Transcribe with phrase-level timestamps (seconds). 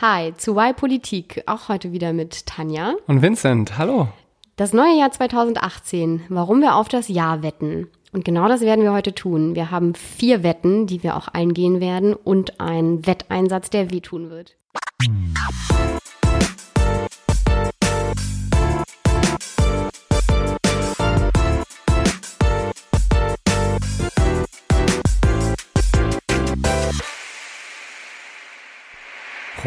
[0.00, 2.94] Hi, zu Y Politik, auch heute wieder mit Tanja.
[3.08, 4.06] Und Vincent, hallo.
[4.54, 7.88] Das neue Jahr 2018, warum wir auf das Jahr wetten.
[8.12, 9.56] Und genau das werden wir heute tun.
[9.56, 14.56] Wir haben vier Wetten, die wir auch eingehen werden und einen Wetteinsatz, der wehtun wird.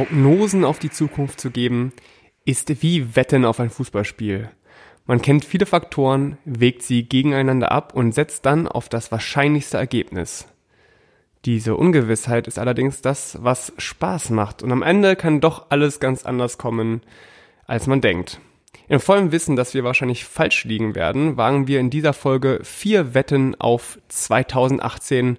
[0.02, 1.94] Prognosen auf die Zukunft zu geben,
[2.44, 4.50] ist wie Wetten auf ein Fußballspiel.
[5.06, 10.48] Man kennt viele Faktoren, wägt sie gegeneinander ab und setzt dann auf das wahrscheinlichste Ergebnis.
[11.46, 16.26] Diese Ungewissheit ist allerdings das, was Spaß macht und am Ende kann doch alles ganz
[16.26, 17.02] anders kommen,
[17.68, 18.42] als man denkt.
[18.88, 23.14] Im vollen Wissen, dass wir wahrscheinlich falsch liegen werden, wagen wir in dieser Folge vier
[23.14, 25.38] Wetten auf 2018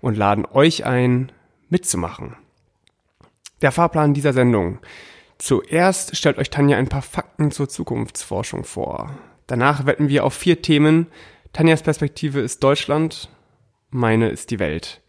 [0.00, 1.32] und laden euch ein,
[1.70, 2.36] mitzumachen.
[3.62, 4.78] Der Fahrplan dieser Sendung.
[5.38, 9.16] Zuerst stellt euch Tanja ein paar Fakten zur Zukunftsforschung vor.
[9.46, 11.06] Danach wetten wir auf vier Themen.
[11.52, 13.30] Tanjas Perspektive ist Deutschland,
[13.90, 15.00] meine ist die Welt.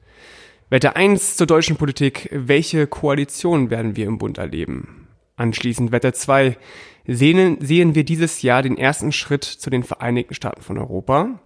[0.70, 2.30] Wette 1 zur deutschen Politik.
[2.32, 5.08] Welche Koalition werden wir im Bund erleben?
[5.36, 6.58] Anschließend Wette 2.
[7.06, 11.40] Sehen, sehen wir dieses Jahr den ersten Schritt zu den Vereinigten Staaten von Europa?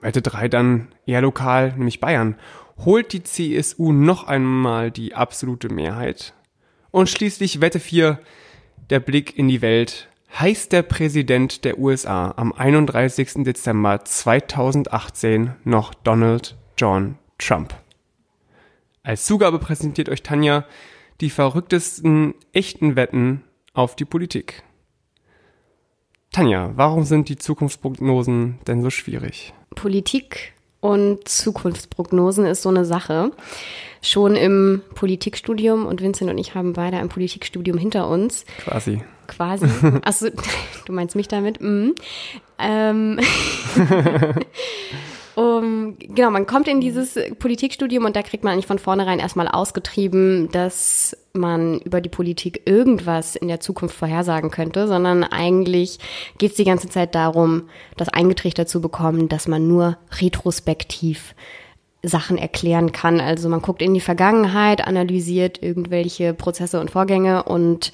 [0.00, 2.36] Wette 3 dann eher lokal, nämlich Bayern
[2.84, 6.34] holt die CSU noch einmal die absolute Mehrheit.
[6.90, 8.18] Und schließlich Wette 4,
[8.90, 10.08] der Blick in die Welt.
[10.38, 13.44] Heißt der Präsident der USA am 31.
[13.44, 17.74] Dezember 2018 noch Donald John Trump?
[19.02, 20.64] Als Zugabe präsentiert euch Tanja
[21.20, 23.44] die verrücktesten echten Wetten
[23.74, 24.62] auf die Politik.
[26.30, 29.52] Tanja, warum sind die Zukunftsprognosen denn so schwierig?
[29.74, 33.30] Politik und Zukunftsprognosen ist so eine Sache.
[34.02, 38.44] Schon im Politikstudium und Vincent und ich haben beide ein Politikstudium hinter uns.
[38.64, 39.00] Quasi.
[39.28, 39.66] Quasi.
[40.02, 40.26] Achso,
[40.84, 41.60] du meinst mich damit?
[41.60, 41.94] Mhm.
[42.58, 43.20] Ähm.
[45.34, 49.48] Um, genau, man kommt in dieses Politikstudium und da kriegt man eigentlich von vornherein erstmal
[49.48, 55.98] ausgetrieben, dass man über die Politik irgendwas in der Zukunft vorhersagen könnte, sondern eigentlich
[56.36, 61.34] geht es die ganze Zeit darum, das eingetrichtert zu bekommen, dass man nur retrospektiv
[62.02, 63.18] Sachen erklären kann.
[63.18, 67.92] Also man guckt in die Vergangenheit, analysiert irgendwelche Prozesse und Vorgänge und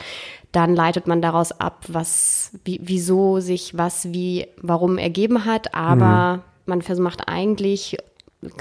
[0.51, 6.39] dann leitet man daraus ab, was, wie, wieso sich was wie, warum ergeben hat, aber
[6.39, 7.97] mhm man versucht eigentlich,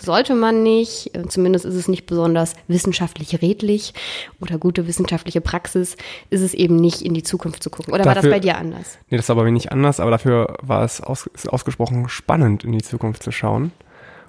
[0.02, 3.94] sollte man nicht, zumindest ist es nicht besonders wissenschaftlich redlich
[4.42, 5.98] oder gute wissenschaftliche Praxis,
[6.32, 7.94] ist es eben nicht in die Zukunft zu gucken.
[7.94, 8.98] Oder dafür, war das bei dir anders?
[9.10, 12.72] Nee, das war bei mir nicht anders, aber dafür war es aus, ausgesprochen spannend, in
[12.72, 13.72] die Zukunft zu schauen.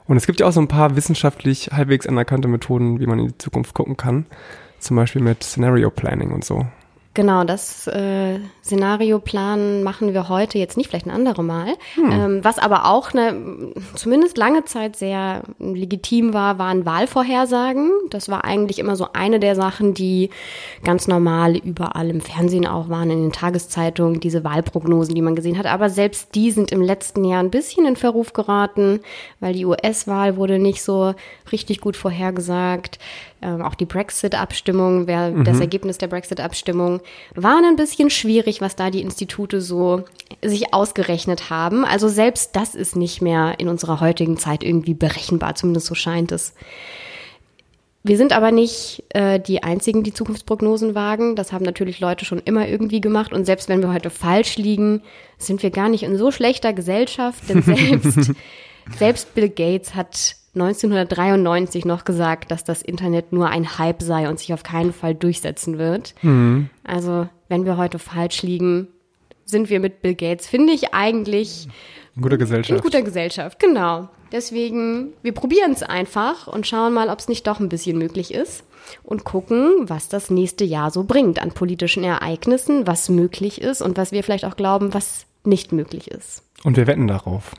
[0.07, 3.29] Und es gibt ja auch so ein paar wissenschaftlich halbwegs anerkannte Methoden, wie man in
[3.29, 4.27] die Zukunft gucken kann.
[4.79, 6.67] Zum Beispiel mit Scenario Planning und so.
[7.19, 11.75] Genau, das äh, Szenarioplan machen wir heute jetzt nicht, vielleicht ein anderes Mal.
[11.97, 12.13] Hm.
[12.13, 17.91] Ähm, was aber auch eine, zumindest lange Zeit sehr legitim war, waren Wahlvorhersagen.
[18.11, 20.31] Das war eigentlich immer so eine der Sachen, die
[20.85, 25.59] ganz normal überall im Fernsehen auch waren, in den Tageszeitungen, diese Wahlprognosen, die man gesehen
[25.59, 25.67] hat.
[25.67, 29.01] Aber selbst die sind im letzten Jahr ein bisschen in Verruf geraten,
[29.41, 31.17] weil die US-Wahl wurde nicht so
[31.51, 33.01] richtig gut vorhergesagt.
[33.41, 35.45] Ähm, auch die Brexit-Abstimmung, mhm.
[35.45, 37.01] das Ergebnis der Brexit-Abstimmung,
[37.35, 40.05] waren ein bisschen schwierig, was da die Institute so
[40.43, 41.85] sich ausgerechnet haben.
[41.85, 46.33] Also selbst das ist nicht mehr in unserer heutigen Zeit irgendwie berechenbar, zumindest so scheint
[46.33, 46.55] es.
[48.05, 51.37] Wir sind aber nicht äh, die einzigen, die Zukunftsprognosen wagen.
[51.37, 53.33] Das haben natürlich Leute schon immer irgendwie gemacht.
[53.33, 55.03] Und selbst wenn wir heute falsch liegen,
[55.37, 57.49] sind wir gar nicht in so schlechter Gesellschaft.
[57.49, 58.33] Denn selbst,
[58.97, 64.39] selbst Bill Gates hat 1993 noch gesagt, dass das Internet nur ein Hype sei und
[64.39, 66.15] sich auf keinen Fall durchsetzen wird.
[66.23, 66.71] Mhm.
[66.85, 68.89] Also, wenn wir heute falsch liegen,
[69.45, 71.69] sind wir mit Bill Gates, finde ich eigentlich
[72.19, 72.77] in guter Gesellschaft.
[72.77, 74.09] In guter Gesellschaft, genau.
[74.33, 78.35] Deswegen, wir probieren es einfach und schauen mal, ob es nicht doch ein bisschen möglich
[78.35, 78.65] ist
[79.05, 83.97] und gucken, was das nächste Jahr so bringt an politischen Ereignissen, was möglich ist und
[83.97, 86.43] was wir vielleicht auch glauben, was nicht möglich ist.
[86.65, 87.53] Und wir wetten darauf.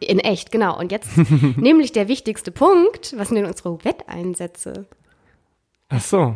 [0.00, 0.78] In echt, genau.
[0.78, 1.10] Und jetzt
[1.56, 3.14] nämlich der wichtigste Punkt.
[3.16, 4.86] Was sind denn unsere Wetteinsätze?
[5.88, 6.34] Ach so.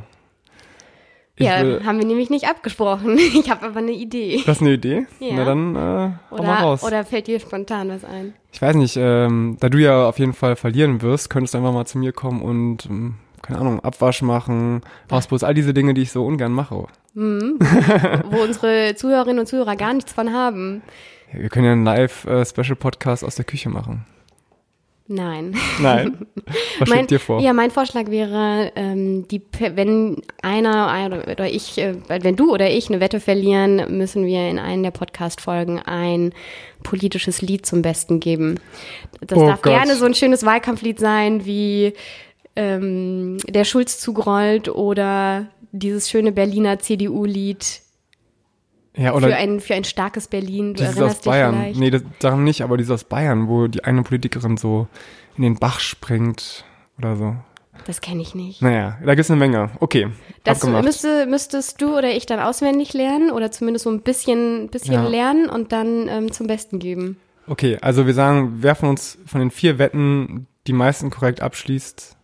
[1.40, 3.18] Ich ja, will, haben wir nämlich nicht abgesprochen.
[3.40, 4.42] Ich habe aber eine Idee.
[4.44, 5.06] Du hast eine Idee?
[5.20, 5.34] Ja.
[5.36, 6.82] Na dann äh, oder, mal raus.
[6.82, 8.34] Oder fällt dir spontan was ein?
[8.52, 11.72] Ich weiß nicht, ähm, da du ja auf jeden Fall verlieren wirst, könntest du einfach
[11.72, 16.02] mal zu mir kommen und, ähm, keine Ahnung, Abwasch machen, Hausbus, all diese Dinge, die
[16.02, 16.86] ich so ungern mache.
[17.14, 17.58] Mhm.
[18.30, 20.82] Wo unsere Zuhörerinnen und Zuhörer gar nichts von haben.
[21.32, 24.06] Wir können ja einen Live-Special-Podcast aus der Küche machen.
[25.12, 25.56] Nein.
[25.80, 26.18] Nein.
[26.78, 27.40] Was mein, schwebt dir vor?
[27.40, 32.88] Ja, mein Vorschlag wäre, ähm, die, wenn einer oder ich, äh, wenn du oder ich
[32.88, 36.32] eine Wette verlieren, müssen wir in einen der Podcast-Folgen ein
[36.84, 38.60] politisches Lied zum Besten geben.
[39.20, 39.72] Das Oh darf Gott.
[39.72, 41.92] gerne so ein schönes Wahlkampflied sein, wie
[42.54, 47.80] ähm, der Schulz zugrollt oder dieses schöne Berliner CDU-Lied
[48.96, 50.74] Ja, für oder ein, für ein starkes Berlin.
[50.74, 51.54] Du dieses aus Bayern.
[51.54, 51.78] vielleicht.
[51.78, 54.88] Nee, das, daran nicht, aber dieses aus Bayern, wo die eine Politikerin so
[55.36, 56.64] in den Bach springt
[56.98, 57.36] oder so.
[57.86, 58.60] Das kenne ich nicht.
[58.60, 59.70] Naja, da gibt's eine Menge.
[59.80, 60.08] Okay,
[60.44, 60.84] Das abgemacht.
[60.84, 65.08] müsste, müsstest du oder ich dann auswendig lernen oder zumindest so ein bisschen, bisschen Ja.
[65.08, 67.16] lernen und dann ähm, zum Besten geben.
[67.46, 72.16] Okay, also wir sagen, wer von uns von den vier Wetten die meisten korrekt abschließt,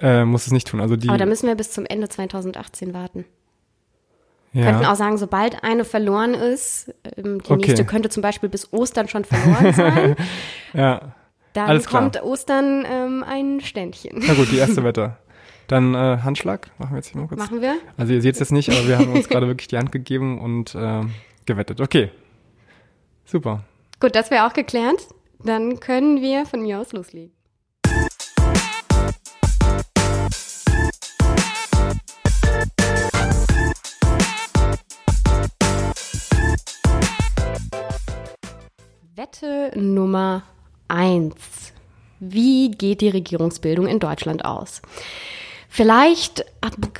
[0.00, 0.80] äh, muss es nicht tun.
[0.80, 1.08] Also die.
[1.08, 3.24] Aber da müssen wir bis zum Ende 2018 warten.
[4.52, 4.92] Wir könnten ja.
[4.92, 7.66] auch sagen, sobald eine verloren ist, ähm, die Okay.
[7.68, 10.16] nächste könnte zum Beispiel bis Ostern schon verloren sein,
[10.74, 11.14] ja.
[11.54, 12.02] dann Alles klar.
[12.02, 14.22] kommt Ostern ähm, ein Ständchen.
[14.26, 15.16] Na gut, die erste Wette.
[15.68, 17.38] Dann äh, Handschlag, machen wir jetzt hier mal kurz.
[17.40, 17.76] Machen wir?
[17.96, 20.38] Also ihr seht es jetzt nicht, aber wir haben uns gerade wirklich die Hand gegeben
[20.38, 21.00] und äh,
[21.46, 21.80] gewettet.
[21.80, 22.10] Okay.
[23.24, 23.62] Super.
[24.00, 25.06] Gut, das wäre auch geklärt.
[25.44, 27.32] Dann können wir von mir aus loslegen.
[39.14, 40.42] Wette Nummer
[40.88, 41.74] eins:
[42.18, 44.80] Wie geht die Regierungsbildung in Deutschland aus?
[45.68, 46.46] Vielleicht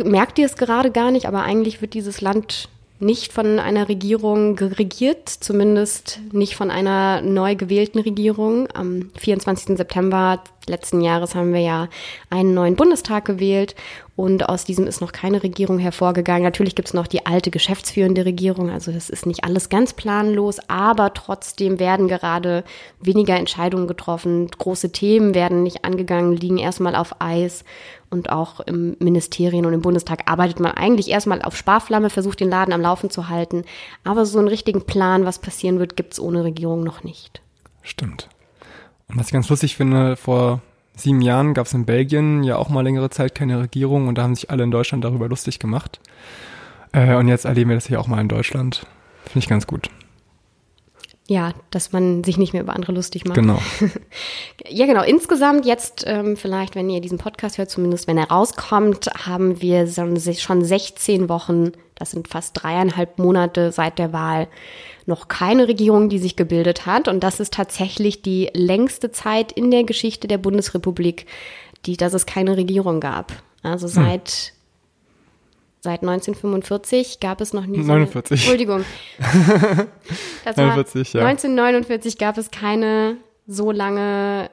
[0.05, 2.69] merkt ihr es gerade gar nicht, aber eigentlich wird dieses Land
[2.99, 8.69] nicht von einer Regierung geregiert, zumindest nicht von einer neu gewählten Regierung.
[8.75, 9.79] Am 24.
[9.79, 11.89] September letzten Jahres haben wir ja
[12.29, 13.75] einen neuen Bundestag gewählt
[14.23, 16.45] und aus diesem ist noch keine Regierung hervorgegangen.
[16.45, 20.61] Natürlich gibt es noch die alte geschäftsführende Regierung, also das ist nicht alles ganz planlos,
[20.69, 22.63] aber trotzdem werden gerade
[23.01, 24.47] weniger Entscheidungen getroffen.
[24.47, 27.65] Große Themen werden nicht angegangen, liegen erstmal auf Eis
[28.11, 32.49] und auch im Ministerien und im Bundestag arbeitet man eigentlich erstmal auf Sparflamme, versucht den
[32.49, 33.65] Laden am Laufen zu halten.
[34.05, 37.43] Aber so einen richtigen Plan, was passieren wird, gibt's ohne Regierung noch nicht.
[37.83, 38.29] Stimmt.
[39.09, 40.61] Und was ich ganz lustig finde, vor
[40.97, 44.23] sieben Jahren gab es in Belgien ja auch mal längere Zeit keine Regierung und da
[44.23, 46.01] haben sich alle in Deutschland darüber lustig gemacht.
[46.93, 48.87] Äh, und jetzt erleben wir das hier auch mal in Deutschland.
[49.25, 49.89] Finde ich ganz gut.
[51.29, 53.37] Ja, dass man sich nicht mehr über andere lustig macht.
[53.37, 53.61] Genau.
[54.69, 55.03] Ja, genau.
[55.03, 59.87] Insgesamt jetzt, ähm, vielleicht, wenn ihr diesen Podcast hört, zumindest wenn er rauskommt, haben wir
[59.87, 64.49] schon 16 Wochen, das sind fast dreieinhalb Monate seit der Wahl,
[65.05, 67.09] noch keine Regierung, die sich gebildet hat.
[67.09, 71.27] Und das ist tatsächlich die längste Zeit in der Geschichte der Bundesrepublik,
[71.85, 73.33] die, dass es keine Regierung gab.
[73.63, 74.55] Also seit,
[75.83, 78.31] seit 1945 gab es noch nie so eine- 49.
[78.41, 78.85] Entschuldigung.
[80.45, 81.27] Das war 49, ja.
[81.27, 84.51] 1949 gab es keine so lange,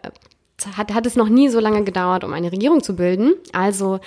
[0.76, 3.34] hat, hat es noch nie so lange gedauert, um eine Regierung zu bilden.
[3.54, 4.00] Also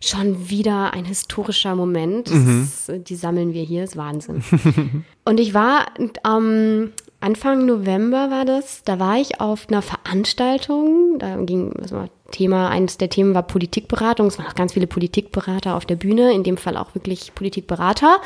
[0.00, 2.30] schon wieder ein historischer Moment.
[2.30, 2.62] Mhm.
[2.62, 4.42] Ist, die sammeln wir hier, ist Wahnsinn.
[5.24, 5.86] Und ich war
[6.22, 12.08] am Anfang November war das, da war ich auf einer Veranstaltung, da ging, was war
[12.30, 14.28] Thema, eines der Themen war Politikberatung.
[14.28, 18.20] Es waren auch ganz viele Politikberater auf der Bühne, in dem Fall auch wirklich Politikberater.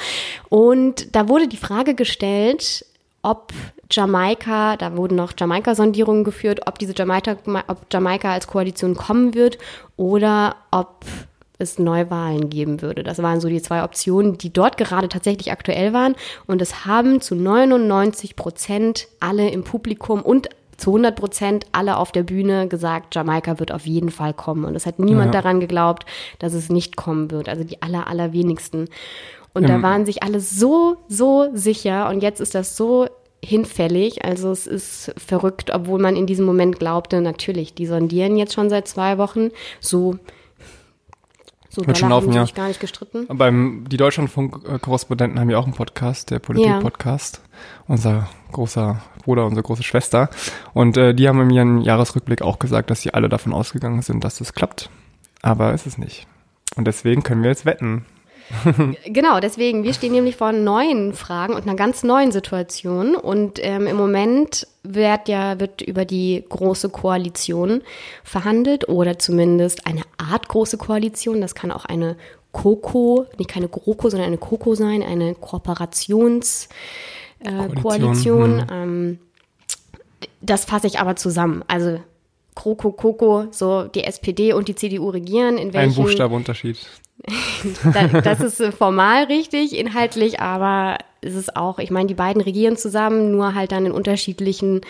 [0.49, 2.85] Und da wurde die Frage gestellt,
[3.23, 3.53] ob
[3.91, 7.37] Jamaika, da wurden noch Jamaika-Sondierungen geführt, ob diese Jamaika,
[7.67, 9.59] ob Jamaika als Koalition kommen wird
[9.97, 11.05] oder ob
[11.59, 13.03] es Neuwahlen geben würde.
[13.05, 16.17] Das waren so die zwei Optionen, die dort gerade tatsächlich aktuell waren.
[16.47, 22.11] Und es haben zu 99 Prozent alle im Publikum und zu 100 Prozent alle auf
[22.11, 24.65] der Bühne gesagt, Jamaika wird auf jeden Fall kommen.
[24.65, 25.41] Und es hat niemand Ja.
[25.41, 26.05] daran geglaubt,
[26.41, 27.49] dass es nicht kommen wird.
[27.49, 28.89] Also die aller, allerwenigsten.
[29.53, 29.83] Und da Ähm.
[29.85, 32.09] waren sich alle so, so sicher.
[32.09, 33.07] Und jetzt ist das so
[33.45, 34.25] hinfällig.
[34.25, 38.69] Also es ist verrückt, obwohl man in diesem Moment glaubte, natürlich, die sondieren jetzt schon
[38.71, 39.51] seit zwei Wochen.
[39.81, 40.17] So,
[41.75, 42.47] so Wird schon haben laufen, sie ja.
[42.47, 43.27] sich gar nicht gestritten.
[43.37, 47.41] Beim, die Deutschlandfunk-Korrespondenten haben ja auch einen Podcast, der Politik-Podcast.
[47.89, 50.31] Unser großer Bruder, unsere große Schwester.
[50.73, 54.23] Und äh, die haben in ihrem Jahresrückblick auch gesagt, dass sie alle davon ausgegangen sind,
[54.23, 54.91] dass das klappt.
[55.43, 56.27] Aber ist es nicht.
[56.77, 58.05] Und deswegen können wir jetzt wetten.
[59.07, 63.17] Genau, deswegen, wir stehen nämlich vor neuen Fragen und einer ganz neuen Situation.
[63.17, 67.83] Und ähm, im Moment wird ja wird über die große Koalition
[68.23, 71.41] verhandelt oder zumindest eine Art große Koalition.
[71.41, 72.17] Das kann auch eine
[72.53, 76.69] Koko, nicht keine GroKo, sondern eine Koko sein, eine Kooperations
[77.41, 78.67] äh, Koalition.
[78.71, 79.19] Ähm,
[80.41, 81.65] das fasse ich aber zusammen.
[81.67, 82.01] Also
[82.55, 85.59] Kroko, Koko, so die SPD und die CDU regieren.
[85.59, 86.77] In Ein welchen, Buchstabenunterschied.
[86.77, 87.04] da,
[88.25, 92.77] das ist äh, formal richtig, inhaltlich, aber es ist auch, ich meine, die beiden regieren
[92.77, 94.83] zusammen, nur halt dann in unterschiedlichen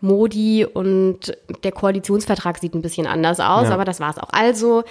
[0.00, 3.74] Modi und der Koalitionsvertrag sieht ein bisschen anders aus, Ja.
[3.74, 4.30] aber das war's auch.
[4.32, 4.84] Also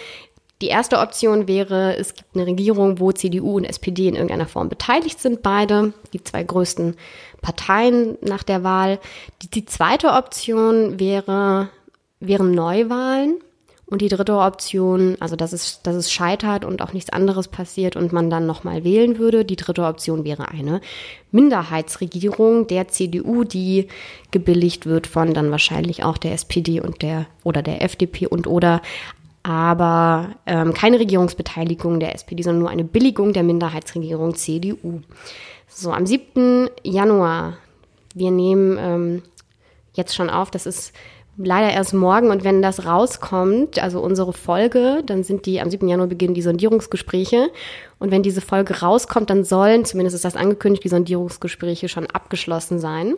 [0.61, 4.69] die erste Option wäre, es gibt eine Regierung, wo CDU und SPD in irgendeiner Form
[4.69, 6.95] beteiligt sind, beide, die zwei größten
[7.41, 8.99] Parteien nach der Wahl.
[9.43, 11.69] Die, die zweite Option wäre,
[12.19, 13.35] wären Neuwahlen.
[13.89, 17.95] Und die dritte Option, also dass es, dass es scheitert und auch nichts anderes passiert
[17.95, 19.45] und man dann nochmal wählen würde.
[19.45, 20.81] Die dritte Option wäre eine
[21.31, 23.87] Minderheitsregierung der CDU, die
[24.31, 28.81] gebilligt wird von dann wahrscheinlich auch der SPD und der oder der FDP und oder
[29.47, 34.99] aber ähm, keine Regierungsbeteiligung der SPD, sondern nur eine Billigung der Minderheitsregierung CDU.
[35.69, 36.69] So, am 7.
[36.83, 37.57] Januar,
[38.13, 39.23] wir nehmen ähm,
[39.93, 40.91] jetzt schon auf, das ist
[41.37, 45.87] leider erst morgen und wenn das rauskommt, also unsere Folge, dann sind die, am 7.
[45.87, 47.49] Januar beginnen die Sondierungsgespräche
[47.99, 52.79] und wenn diese Folge rauskommt, dann sollen, zumindest ist das angekündigt, die Sondierungsgespräche schon abgeschlossen
[52.79, 53.15] sein.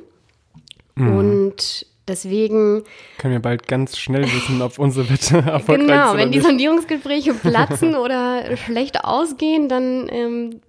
[0.97, 2.83] Und deswegen
[3.17, 6.41] Können wir bald ganz schnell wissen, ob unsere Wette erfolgreich ist Genau, wenn die.
[6.41, 10.61] Sondierungsgespräche platzen oder schlecht ausgehen, dann ähm,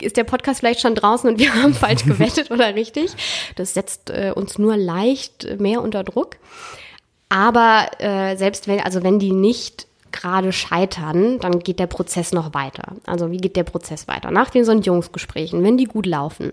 [0.00, 3.12] ist der Podcast vielleicht schon draußen und wir haben falsch gewettet oder richtig.
[3.56, 6.36] Das setzt äh, uns nur leicht mehr unter Druck.
[7.28, 12.54] Aber äh, selbst wenn, also wenn die nicht gerade scheitern, dann geht der Prozess noch
[12.54, 12.96] weiter.
[13.06, 14.30] Also wie geht der Prozess weiter?
[14.30, 16.52] Nach den Sondierungsgesprächen, wenn die gut laufen,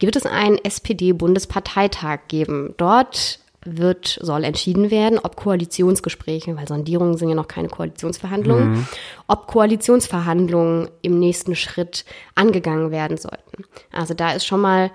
[0.00, 2.74] wird es einen SPD-Bundesparteitag geben.
[2.76, 8.88] Dort wird, soll entschieden werden, ob Koalitionsgespräche, weil Sondierungen sind ja noch keine Koalitionsverhandlungen,
[9.28, 12.04] ob Koalitionsverhandlungen im nächsten Schritt
[12.34, 13.64] angegangen werden sollten.
[13.92, 14.90] Also da ist schon mal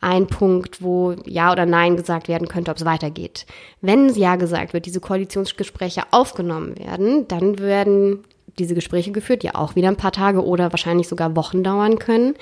[0.00, 3.46] ein Punkt, wo Ja oder Nein gesagt werden könnte, ob es weitergeht.
[3.80, 8.24] Wenn Ja gesagt wird, diese Koalitionsgespräche aufgenommen werden, dann werden
[8.58, 12.34] diese Gespräche geführt, die auch wieder ein paar Tage oder wahrscheinlich sogar Wochen dauern können.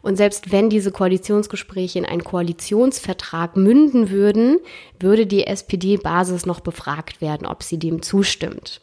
[0.00, 4.58] Und selbst wenn diese Koalitionsgespräche in einen Koalitionsvertrag münden würden,
[4.98, 8.80] würde die SPD-Basis noch befragt werden, ob sie dem zustimmt.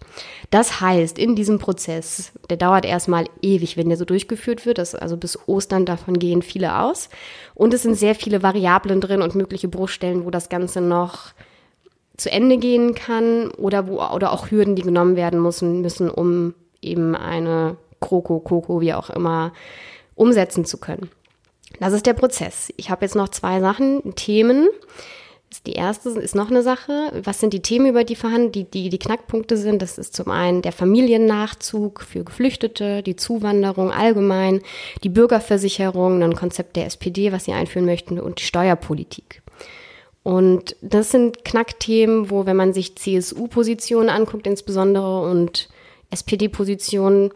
[0.52, 5.18] Das heißt, in diesem Prozess, der dauert erstmal ewig, wenn der so durchgeführt wird, also
[5.18, 7.10] bis Ostern, davon gehen viele aus.
[7.56, 11.34] Und es sind sehr viele Variablen drin und mögliche Bruchstellen, wo das Ganze noch
[12.18, 16.54] zu Ende gehen kann oder wo oder auch Hürden, die genommen werden müssen, müssen, um
[16.86, 19.54] eben eine Kroko, Koko, wie auch immer,
[20.16, 21.10] umsetzen zu können.
[21.80, 22.72] Das ist der Prozess.
[22.78, 24.68] Ich habe jetzt noch zwei Sachen, Themen.
[25.66, 27.12] Die erste ist noch eine Sache.
[27.24, 29.82] Was sind die Themen, über die verhandeln, die, die die Knackpunkte sind?
[29.82, 34.62] Das ist zum einen der Familiennachzug für Geflüchtete, die Zuwanderung allgemein,
[35.04, 39.42] die Bürgerversicherung, ein Konzept der SPD, was sie einführen möchten, und die Steuerpolitik.
[40.24, 45.70] Und das sind Knackthemen, wo, wenn man sich CSU-Positionen anguckt, insbesondere und
[46.12, 47.32] SPD-Positionen,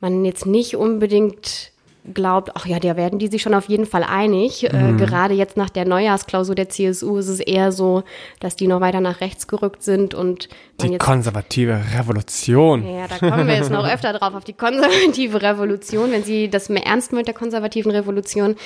[0.00, 1.72] man jetzt nicht unbedingt
[2.14, 4.64] glaubt, ach ja, da werden die sich schon auf jeden Fall einig.
[4.64, 8.02] Äh, gerade jetzt nach der Neujahrsklausur der CSU ist es eher so,
[8.40, 10.48] dass die noch weiter nach rechts gerückt sind und
[10.80, 12.86] Die jetzt konservative Revolution.
[12.86, 16.10] ja, da kommen wir jetzt noch öfter drauf, auf die konservative Revolution.
[16.10, 18.56] Wenn Sie das mehr ernst mit der konservativen Revolution,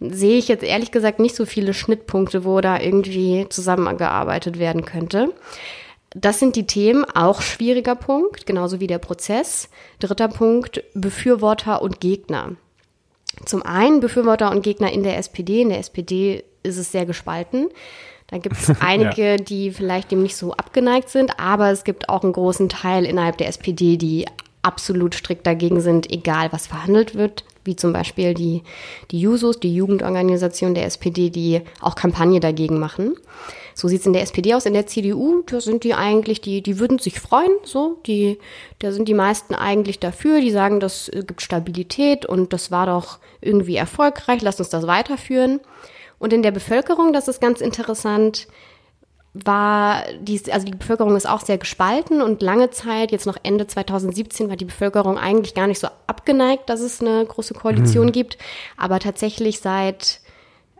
[0.00, 5.32] sehe ich jetzt ehrlich gesagt nicht so viele Schnittpunkte, wo da irgendwie zusammengearbeitet werden könnte.
[6.14, 9.68] Das sind die Themen, auch schwieriger Punkt, genauso wie der Prozess.
[9.98, 12.52] Dritter Punkt, Befürworter und Gegner.
[13.44, 15.62] Zum einen Befürworter und Gegner in der SPD.
[15.62, 17.68] In der SPD ist es sehr gespalten.
[18.28, 22.22] Da gibt es einige, die vielleicht dem nicht so abgeneigt sind, aber es gibt auch
[22.22, 24.26] einen großen Teil innerhalb der SPD, die
[24.62, 28.62] absolut strikt dagegen sind, egal was verhandelt wird, wie zum Beispiel die,
[29.10, 33.16] die Jusos, die Jugendorganisation der SPD, die auch Kampagne dagegen machen.
[33.74, 34.66] So sieht's in der SPD aus.
[34.66, 37.98] In der CDU, da sind die eigentlich, die, die würden sich freuen, so.
[38.06, 38.38] Die,
[38.78, 40.40] da sind die meisten eigentlich dafür.
[40.40, 44.42] Die sagen, das äh, gibt Stabilität und das war doch irgendwie erfolgreich.
[44.42, 45.60] Lasst uns das weiterführen.
[46.18, 48.46] Und in der Bevölkerung, das ist ganz interessant,
[49.34, 53.66] war die, also die Bevölkerung ist auch sehr gespalten und lange Zeit, jetzt noch Ende
[53.66, 58.38] 2017, war die Bevölkerung eigentlich gar nicht so abgeneigt, dass es eine große Koalition gibt.
[58.76, 60.20] Aber tatsächlich seit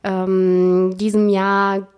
[0.04, 1.88] ähm, diesem Jahr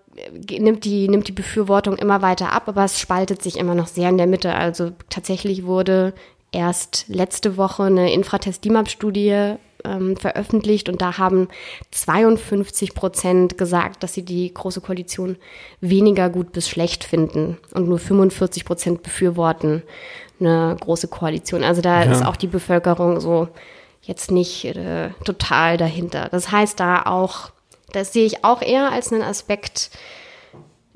[0.59, 4.09] nimmt die, nimmt die Befürwortung immer weiter ab, aber es spaltet sich immer noch sehr
[4.09, 4.55] in der Mitte.
[4.55, 6.13] Also tatsächlich wurde
[6.53, 9.55] erst letzte Woche eine Infratest-DIMAP-Studie
[9.85, 11.49] ähm, veröffentlicht und da haben
[11.91, 15.37] 52 Prozent gesagt, dass sie die Große Koalition
[15.81, 19.83] weniger gut bis schlecht finden und nur 45 Prozent befürworten
[20.41, 21.63] eine Große Koalition.
[21.65, 22.11] Also da Ja.
[22.13, 23.49] ist auch die Bevölkerung so
[24.03, 26.29] jetzt nicht äh, total dahinter.
[26.31, 27.51] Das heißt da auch,
[27.97, 29.91] das sehe ich auch eher als einen Aspekt,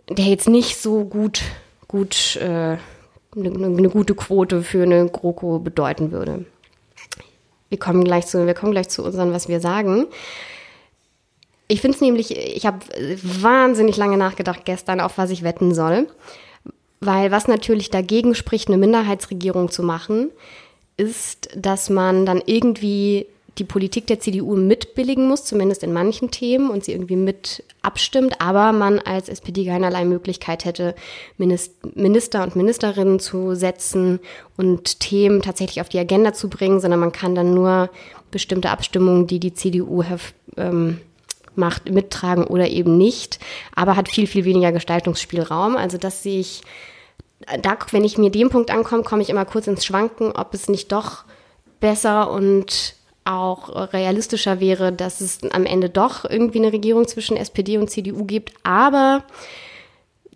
[0.09, 1.41] der jetzt nicht so gut,
[1.89, 2.79] gut äh, eine,
[3.37, 6.45] eine gute Quote für eine GroKo bedeuten würde.
[7.71, 10.09] Wir kommen gleich zu, wir kommen gleich zu unseren, was wir sagen.
[11.69, 12.81] Ich finde es nämlich, ich habe
[13.23, 16.07] wahnsinnig lange nachgedacht gestern, auf was ich wetten soll.
[17.01, 20.31] Weil was natürlich dagegen spricht, eine Minderheitsregierung zu machen,
[20.99, 23.27] ist, dass man dann irgendwie
[23.59, 28.41] die Politik der CDU mitbilligen muss, zumindest in manchen Themen, und sie irgendwie mit abstimmt,
[28.41, 30.95] aber man als SPD keinerlei Möglichkeit hätte,
[31.37, 34.21] Minister und Ministerinnen zu setzen
[34.57, 37.91] und Themen tatsächlich auf die Agenda zu bringen, sondern man kann dann nur
[38.31, 40.05] bestimmte Abstimmungen, die die CDU
[40.57, 41.01] ähm,
[41.55, 43.41] macht, mittragen oder eben nicht,
[43.75, 45.77] aber hat viel, viel weniger Gestaltungsspielraum.
[45.77, 46.63] Also das sehe ich,
[47.63, 50.69] da, wenn ich mir dem Punkt ankomme, komme ich immer kurz ins Schwanken, ob es
[50.69, 51.25] nicht doch
[51.81, 57.79] besser und auch realistischer wäre, dass es am Ende doch irgendwie eine Regierung zwischen SPD
[57.79, 58.53] und CDU gibt.
[58.63, 59.25] Aber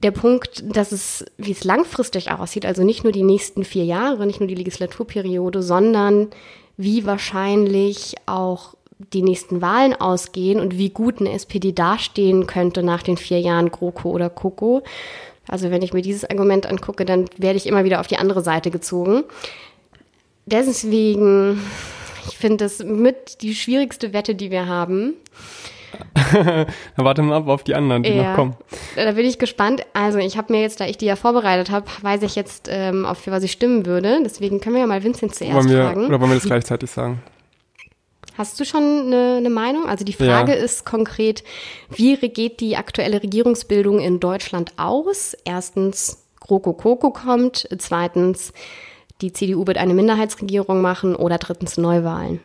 [0.03, 4.27] der Punkt, dass es, wie es langfristig aussieht, also nicht nur die nächsten vier Jahre,
[4.27, 6.29] nicht nur die Legislaturperiode, sondern
[6.77, 8.75] wie wahrscheinlich auch
[9.13, 13.71] die nächsten Wahlen ausgehen und wie gut eine SPD dastehen könnte nach den vier Jahren
[13.71, 14.83] GroKo oder KOKO.
[15.49, 18.43] Also wenn ich mir dieses Argument angucke, dann werde ich immer wieder auf die andere
[18.43, 19.25] Seite gezogen.
[20.47, 21.61] Deswegen
[22.27, 25.15] ich finde das mit die schwierigste Wette, die wir haben.
[26.33, 26.67] Dann
[26.97, 28.57] warte mal ab auf die anderen, die ja, noch kommen.
[28.97, 29.83] Da bin ich gespannt.
[29.93, 33.07] Also ich habe mir jetzt, da ich die ja vorbereitet habe, weiß ich jetzt, ähm,
[33.07, 34.21] auf für was ich stimmen würde.
[34.25, 36.07] Deswegen können wir ja mal Vincent zuerst wollen wir, fragen.
[36.07, 37.23] Oder wollen wir das gleichzeitig sagen?
[38.37, 39.87] Hast du schon eine, eine Meinung?
[39.87, 40.59] Also die Frage ja.
[40.59, 41.45] ist konkret,
[41.91, 45.37] wie geht die aktuelle Regierungsbildung in Deutschland aus?
[45.45, 47.69] Erstens, GroKo Koko kommt.
[47.79, 48.53] Zweitens,
[49.25, 52.41] die CDU wird eine Minderheitsregierung machen oder drittens Neuwahlen.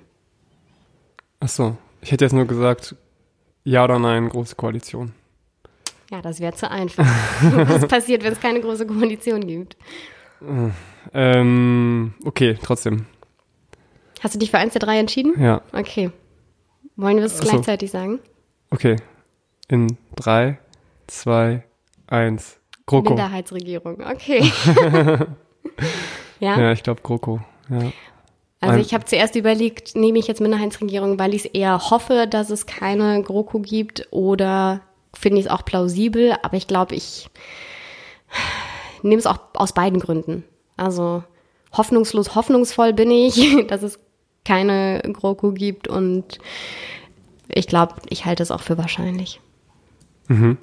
[1.41, 2.95] Ach so, ich hätte jetzt nur gesagt,
[3.65, 5.11] ja oder nein, große Koalition.
[6.09, 7.05] Ja, das wäre zu einfach.
[7.41, 9.75] Was passiert, wenn es keine große Koalition gibt?
[11.13, 13.05] Ähm, okay, trotzdem.
[14.21, 15.33] Hast du dich für eins der drei entschieden?
[15.41, 15.61] Ja.
[15.73, 16.11] Okay.
[16.95, 18.19] Wollen wir es gleichzeitig sagen?
[18.69, 18.95] Okay.
[19.67, 20.59] In drei,
[21.07, 21.63] zwei,
[22.07, 22.57] eins.
[22.85, 23.09] GroKo.
[23.09, 24.49] Minderheitsregierung, okay.
[26.39, 27.41] Ja, ja ich glaube GroKo.
[27.69, 27.91] Ja.
[28.61, 32.49] Also ich habe zuerst überlegt, nehme ich jetzt Minderheitsregierung, weil ich es eher hoffe, dass
[32.49, 34.81] es keine GroKo gibt oder
[35.13, 37.29] finde ich es auch plausibel, aber ich glaube, ich
[39.01, 40.43] nehme es auch aus beiden Gründen.
[40.75, 41.23] Also
[41.71, 43.99] hoffnungslos, hoffnungsvoll bin ich, dass es
[44.43, 46.39] keine GroKo gibt und
[47.47, 49.39] ich glaube, ich halte es auch für wahrscheinlich.
[50.27, 50.57] Mhm.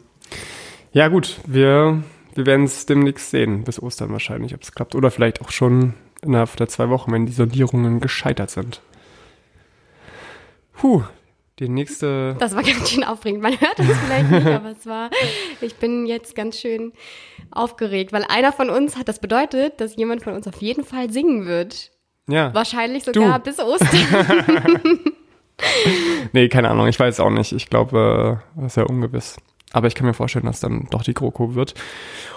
[0.93, 2.03] Ja gut, wir
[2.37, 4.95] wir werden es demnächst sehen, bis Ostern wahrscheinlich, ob es klappt.
[4.95, 8.81] Oder vielleicht auch schon innerhalb der zwei Wochen, wenn die Sondierungen gescheitert sind.
[10.73, 11.03] Puh,
[11.59, 12.37] die nächste.
[12.39, 13.43] Das war ganz schön aufregend.
[13.43, 15.11] Man hört das vielleicht nicht, aber es war,
[15.61, 16.93] ich bin jetzt ganz schön
[17.51, 21.11] aufgeregt, weil einer von uns hat das bedeutet, dass jemand von uns auf jeden Fall
[21.11, 21.93] singen wird.
[22.29, 22.53] Ja.
[22.53, 23.51] Wahrscheinlich sogar du.
[23.51, 25.01] bis Ostern.
[26.33, 27.53] nee, keine Ahnung, ich weiß auch nicht.
[27.53, 29.37] Ich glaube, das ist ja ungewiss.
[29.73, 31.75] Aber ich kann mir vorstellen, dass dann doch die GroKo wird.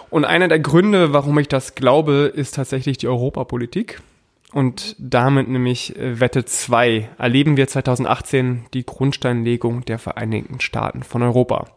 [0.10, 4.02] Und einer der Gründe, warum ich das glaube, ist tatsächlich die Europapolitik.
[4.52, 11.22] Und damit nämlich äh, Wette 2 erleben wir 2018 die Grundsteinlegung der Vereinigten Staaten von
[11.22, 11.68] Europa.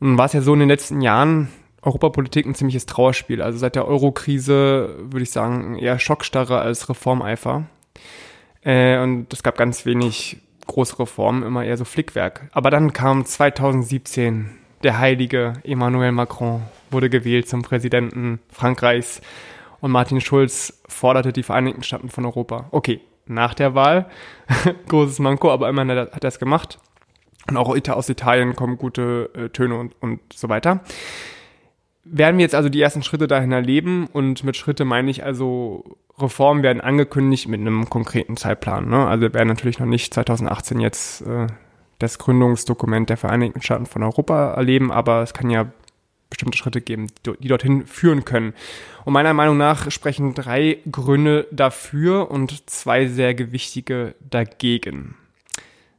[0.00, 1.48] Und war es ja so in den letzten Jahren,
[1.82, 3.42] Europapolitik ein ziemliches Trauerspiel.
[3.42, 7.66] Also seit der Eurokrise würde ich sagen eher Schockstarre als Reformeifer.
[8.62, 10.38] Äh, und es gab ganz wenig
[10.70, 12.48] große Reformen, immer eher so Flickwerk.
[12.52, 14.50] Aber dann kam 2017
[14.82, 19.20] der heilige Emmanuel Macron, wurde gewählt zum Präsidenten Frankreichs
[19.80, 22.66] und Martin Schulz forderte die Vereinigten Staaten von Europa.
[22.70, 24.06] Okay, nach der Wahl,
[24.88, 26.78] großes Manko, aber immerhin hat er es gemacht.
[27.48, 30.80] Und auch aus Italien kommen gute äh, Töne und, und so weiter.
[32.04, 35.84] Werden wir jetzt also die ersten Schritte dahin erleben und mit Schritte meine ich also
[36.18, 38.88] Reformen werden angekündigt mit einem konkreten Zeitplan.
[38.88, 39.06] Ne?
[39.06, 41.46] Also wir werden natürlich noch nicht 2018 jetzt äh,
[41.98, 45.66] das Gründungsdokument der Vereinigten Staaten von Europa erleben, aber es kann ja
[46.30, 47.08] bestimmte Schritte geben,
[47.40, 48.54] die dorthin führen können.
[49.04, 55.16] Und meiner Meinung nach sprechen drei Gründe dafür und zwei sehr gewichtige dagegen.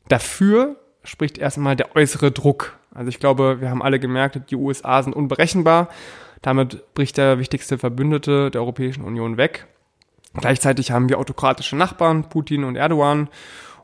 [0.08, 2.78] Dafür spricht erstmal der äußere Druck.
[2.94, 5.90] Also ich glaube, wir haben alle gemerkt, die USA sind unberechenbar.
[6.42, 9.68] Damit bricht der wichtigste Verbündete der Europäischen Union weg.
[10.34, 13.30] Gleichzeitig haben wir autokratische Nachbarn, Putin und Erdogan,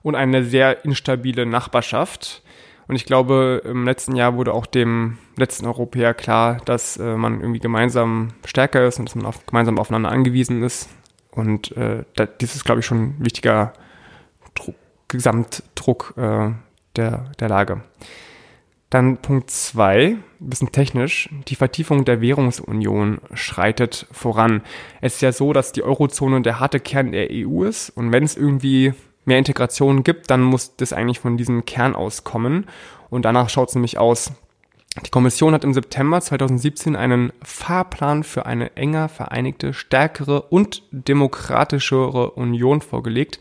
[0.02, 2.41] und eine sehr instabile Nachbarschaft.
[2.88, 7.41] Und ich glaube, im letzten Jahr wurde auch dem letzten Europäer klar, dass äh, man
[7.41, 10.88] irgendwie gemeinsam stärker ist und dass man auf, gemeinsam aufeinander angewiesen ist.
[11.32, 13.74] Und äh, das ist, glaube ich, schon ein wichtiger
[14.56, 14.76] Druck,
[15.10, 16.52] Gesamtdruck äh,
[16.96, 17.82] der, der Lage.
[18.89, 24.62] Dann Punkt zwei, bisschen technisch, die Vertiefung der Währungsunion schreitet voran.
[25.02, 28.23] Es ist ja so, dass die Eurozone der harte Kern der EU ist und wenn
[28.23, 28.93] es irgendwie
[29.26, 32.65] mehr Integration gibt, dann muss das eigentlich von diesem Kern auskommen.
[33.10, 34.32] Und danach schaut es nämlich aus.
[35.06, 42.32] Die Kommission hat im September 2017 einen Fahrplan für eine enger vereinigte, stärkere und demokratischere
[42.32, 43.39] Union vorgelegt.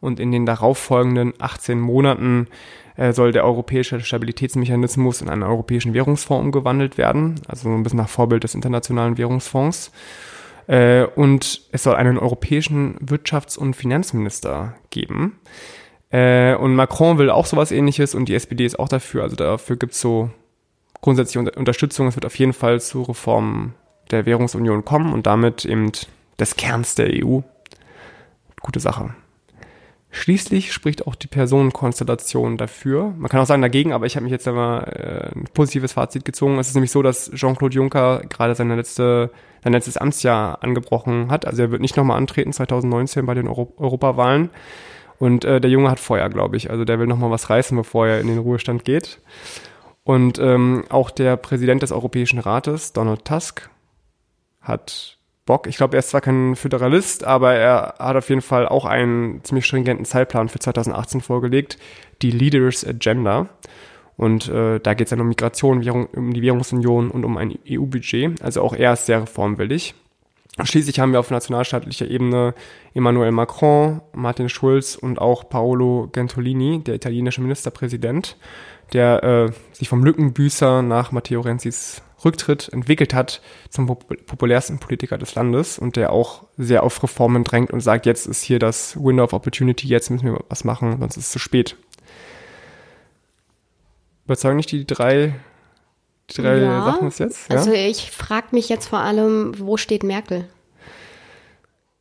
[0.00, 2.48] Und in den darauffolgenden 18 Monaten
[2.96, 8.08] äh, soll der europäische Stabilitätsmechanismus in einen europäischen Währungsfonds umgewandelt werden, also ein bisschen nach
[8.08, 9.92] Vorbild des internationalen Währungsfonds.
[10.66, 15.38] Äh, und es soll einen europäischen Wirtschafts- und Finanzminister geben.
[16.10, 19.22] Äh, und Macron will auch sowas ähnliches und die SPD ist auch dafür.
[19.22, 20.30] Also dafür gibt es so
[21.00, 22.08] grundsätzliche Unterstützung.
[22.08, 23.74] Es wird auf jeden Fall zu Reformen
[24.10, 25.92] der Währungsunion kommen und damit eben
[26.38, 27.40] des Kerns der EU.
[28.60, 29.14] Gute Sache.
[30.16, 33.12] Schließlich spricht auch die Personenkonstellation dafür.
[33.18, 36.24] Man kann auch sagen dagegen, aber ich habe mich jetzt einmal äh, ein positives Fazit
[36.24, 36.58] gezogen.
[36.58, 39.30] Es ist nämlich so, dass Jean-Claude Juncker gerade seine letzte,
[39.62, 41.46] sein letztes Amtsjahr angebrochen hat.
[41.46, 44.48] Also er wird nicht nochmal antreten 2019 bei den Euro Europawahlen.
[45.18, 46.70] Und äh, der Junge hat Feuer, glaube ich.
[46.70, 49.20] Also der will nochmal was reißen, bevor er in den Ruhestand geht.
[50.02, 53.68] Und ähm, auch der Präsident des Europäischen Rates, Donald Tusk,
[54.62, 55.15] hat
[55.46, 55.66] Bock.
[55.68, 59.42] Ich glaube, er ist zwar kein Föderalist, aber er hat auf jeden Fall auch einen
[59.44, 61.78] ziemlich stringenten Zeitplan für 2018 vorgelegt,
[62.20, 63.48] die Leaders Agenda.
[64.16, 67.54] Und äh, da geht es dann um Migration, Währung, um die Währungsunion und um ein
[67.68, 68.42] EU-Budget.
[68.42, 69.94] Also auch er ist sehr reformwillig.
[70.62, 72.54] Schließlich haben wir auf nationalstaatlicher Ebene
[72.94, 78.38] Emmanuel Macron, Martin Schulz und auch Paolo Gentolini, der italienische Ministerpräsident,
[78.92, 85.34] der äh, sich vom Lückenbüßer nach Matteo Renzis Rücktritt entwickelt hat zum populärsten Politiker des
[85.34, 89.24] Landes und der auch sehr auf Reformen drängt und sagt, jetzt ist hier das Window
[89.24, 91.76] of Opportunity, jetzt müssen wir was machen, sonst ist es zu spät.
[94.24, 95.34] Überzeugen nicht die drei,
[96.30, 97.50] die drei ja, Sachen bis jetzt?
[97.50, 97.58] Ja?
[97.58, 100.48] Also ich frage mich jetzt vor allem, wo steht Merkel?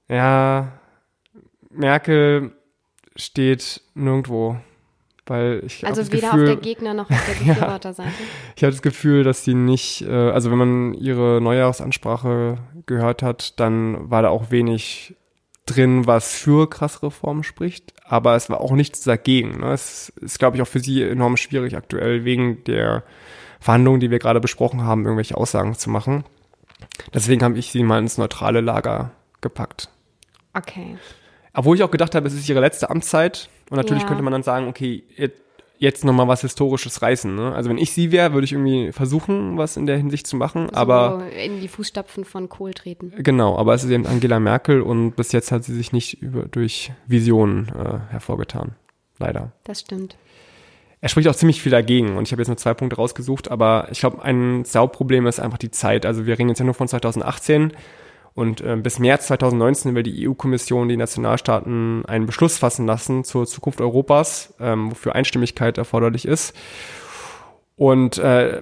[0.08, 0.71] Ja,
[1.69, 2.52] Merkel
[3.15, 4.58] steht nirgendwo.
[5.27, 8.09] Weil ich also weder Gefühl, auf der Gegner noch auf der Befürworterseite.
[8.09, 13.23] ja, ich habe das Gefühl, dass sie nicht, äh, also wenn man ihre Neujahrsansprache gehört
[13.23, 15.15] hat, dann war da auch wenig
[15.65, 19.61] drin, was für krasse Reformen spricht, aber es war auch nichts dagegen.
[19.61, 19.73] Ne?
[19.73, 23.03] Es ist, glaube ich, auch für sie enorm schwierig aktuell wegen der
[23.59, 26.23] Verhandlungen, die wir gerade besprochen haben, irgendwelche Aussagen zu machen.
[27.15, 29.11] Deswegen habe ich sie mal ins neutrale Lager
[29.41, 29.89] gepackt.
[30.53, 30.97] Okay.
[31.53, 34.08] Obwohl ich auch gedacht habe, es ist ihre letzte Amtszeit und natürlich ja.
[34.08, 35.04] könnte man dann sagen, okay,
[35.78, 37.34] jetzt nochmal was Historisches reißen.
[37.34, 37.54] Ne?
[37.54, 40.67] Also wenn ich sie wäre, würde ich irgendwie versuchen, was in der Hinsicht zu machen,
[40.69, 43.13] so aber in die Fußstapfen von Kohl treten.
[43.17, 46.43] Genau, aber es ist eben Angela Merkel und bis jetzt hat sie sich nicht über,
[46.43, 48.75] durch Visionen äh, hervorgetan.
[49.19, 49.51] Leider.
[49.63, 50.17] Das stimmt.
[51.01, 53.88] Er spricht auch ziemlich viel dagegen und ich habe jetzt nur zwei Punkte rausgesucht, aber
[53.91, 56.06] ich glaube, ein Sauproblem ist einfach die Zeit.
[56.06, 57.73] Also wir reden jetzt ja nur von 2018
[58.36, 63.48] und äh, bis März 2019 will die EU-Kommission die Nationalstaaten einen Beschluss fassen lassen zur
[63.48, 66.54] Zukunft Europas, ähm, wofür Einstimmigkeit erforderlich ist.
[67.78, 68.62] Und äh,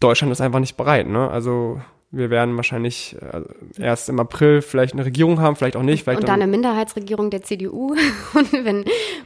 [0.00, 1.08] Deutschland ist einfach nicht bereit.
[1.08, 1.28] Ne?
[1.28, 3.42] Also wir werden wahrscheinlich äh,
[3.82, 6.04] erst im April vielleicht eine Regierung haben, vielleicht auch nicht.
[6.04, 7.94] Vielleicht und dann eine Minderheitsregierung der CDU.
[8.34, 8.84] und wenn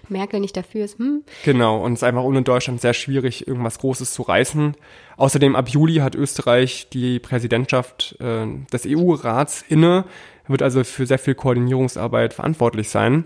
[0.09, 1.23] Merkel nicht dafür ist, hm.
[1.45, 4.75] Genau, und es ist einfach ohne Deutschland sehr schwierig, irgendwas Großes zu reißen.
[5.17, 10.05] Außerdem ab Juli hat Österreich die Präsidentschaft äh, des EU-Rats inne,
[10.49, 13.25] wird also für sehr viel Koordinierungsarbeit verantwortlich sein.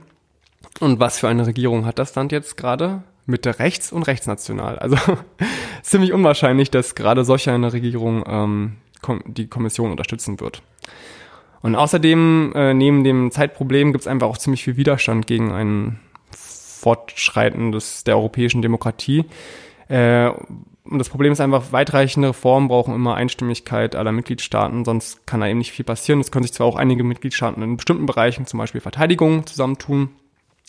[0.80, 3.04] Und was für eine Regierung hat das Land jetzt gerade?
[3.24, 4.78] Mitte rechts und rechtsnational.
[4.78, 4.96] Also
[5.82, 8.76] ziemlich unwahrscheinlich, dass gerade solch eine Regierung ähm,
[9.26, 10.62] die Kommission unterstützen wird.
[11.62, 15.98] Und außerdem, äh, neben dem Zeitproblem, gibt es einfach auch ziemlich viel Widerstand gegen ein
[16.30, 19.24] Fortschreiten des, der europäischen Demokratie.
[19.88, 20.30] Äh,
[20.84, 25.48] und das Problem ist einfach, weitreichende Reformen brauchen immer Einstimmigkeit aller Mitgliedstaaten, sonst kann da
[25.48, 26.20] eben nicht viel passieren.
[26.20, 30.10] Es können sich zwar auch einige Mitgliedstaaten in bestimmten Bereichen, zum Beispiel Verteidigung, zusammentun.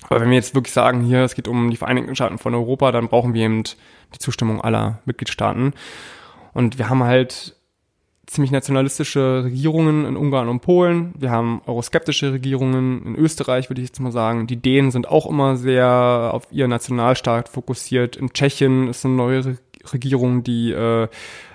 [0.09, 2.91] Aber wenn wir jetzt wirklich sagen, hier, es geht um die Vereinigten Staaten von Europa,
[2.91, 5.73] dann brauchen wir eben die Zustimmung aller Mitgliedstaaten.
[6.53, 7.56] Und wir haben halt
[8.27, 11.13] ziemlich nationalistische Regierungen in Ungarn und Polen.
[11.17, 14.47] Wir haben euroskeptische Regierungen in Österreich, würde ich jetzt mal sagen.
[14.47, 18.17] Die Dänen sind auch immer sehr auf ihr Nationalstaat fokussiert.
[18.17, 19.57] In Tschechien ist eine neue
[19.93, 21.07] Regierung, die äh,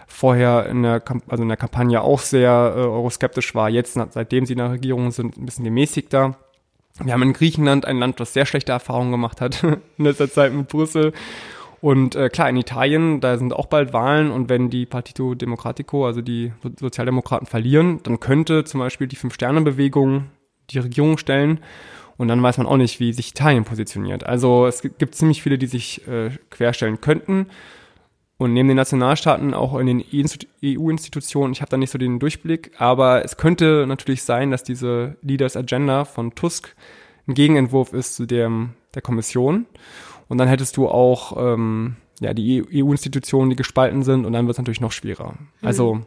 [0.06, 3.68] vorher in der, also in der Kampagne auch sehr äh, euroskeptisch war.
[3.68, 6.36] Jetzt, seitdem sie in der Regierung sind, ein bisschen gemäßigter.
[7.02, 10.52] Wir haben in Griechenland ein Land, das sehr schlechte Erfahrungen gemacht hat in letzter Zeit
[10.52, 11.12] mit Brüssel.
[11.82, 16.06] Und äh, klar, in Italien, da sind auch bald Wahlen und wenn die Partito Democratico,
[16.06, 20.26] also die so Sozialdemokraten verlieren, dann könnte zum Beispiel die Fünf-Sterne-Bewegung
[20.70, 21.58] die Regierung stellen
[22.18, 24.24] und dann weiß man auch nicht, wie sich Italien positioniert.
[24.24, 27.46] Also es gibt, ziemlich viele, die sich äh, querstellen könnten.
[28.36, 30.04] Und neben den Nationalstaaten auch in den
[30.64, 35.16] EU-Institutionen, ich habe da nicht so den Durchblick, aber es könnte natürlich sein, dass diese
[35.20, 36.76] Leaders Agenda von Tusk
[37.26, 39.66] ein Gegenentwurf ist zu dem der Kommission.
[40.32, 44.54] Und dann hättest du auch ähm, ja, die EU-Institutionen, die gespalten sind und dann wird
[44.54, 45.34] es natürlich noch schwerer.
[45.38, 45.48] Mhm.
[45.60, 46.00] Also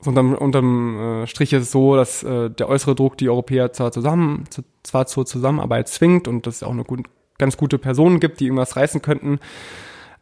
[0.00, 3.72] so unterm, unterm äh, Strich ist es so, dass äh, der äußere Druck die Europäer
[3.72, 7.06] zwar zusammen, zu, zwar zur Zusammenarbeit zwingt und dass es auch eine gut,
[7.38, 9.38] ganz gute Personen gibt, die irgendwas reißen könnten.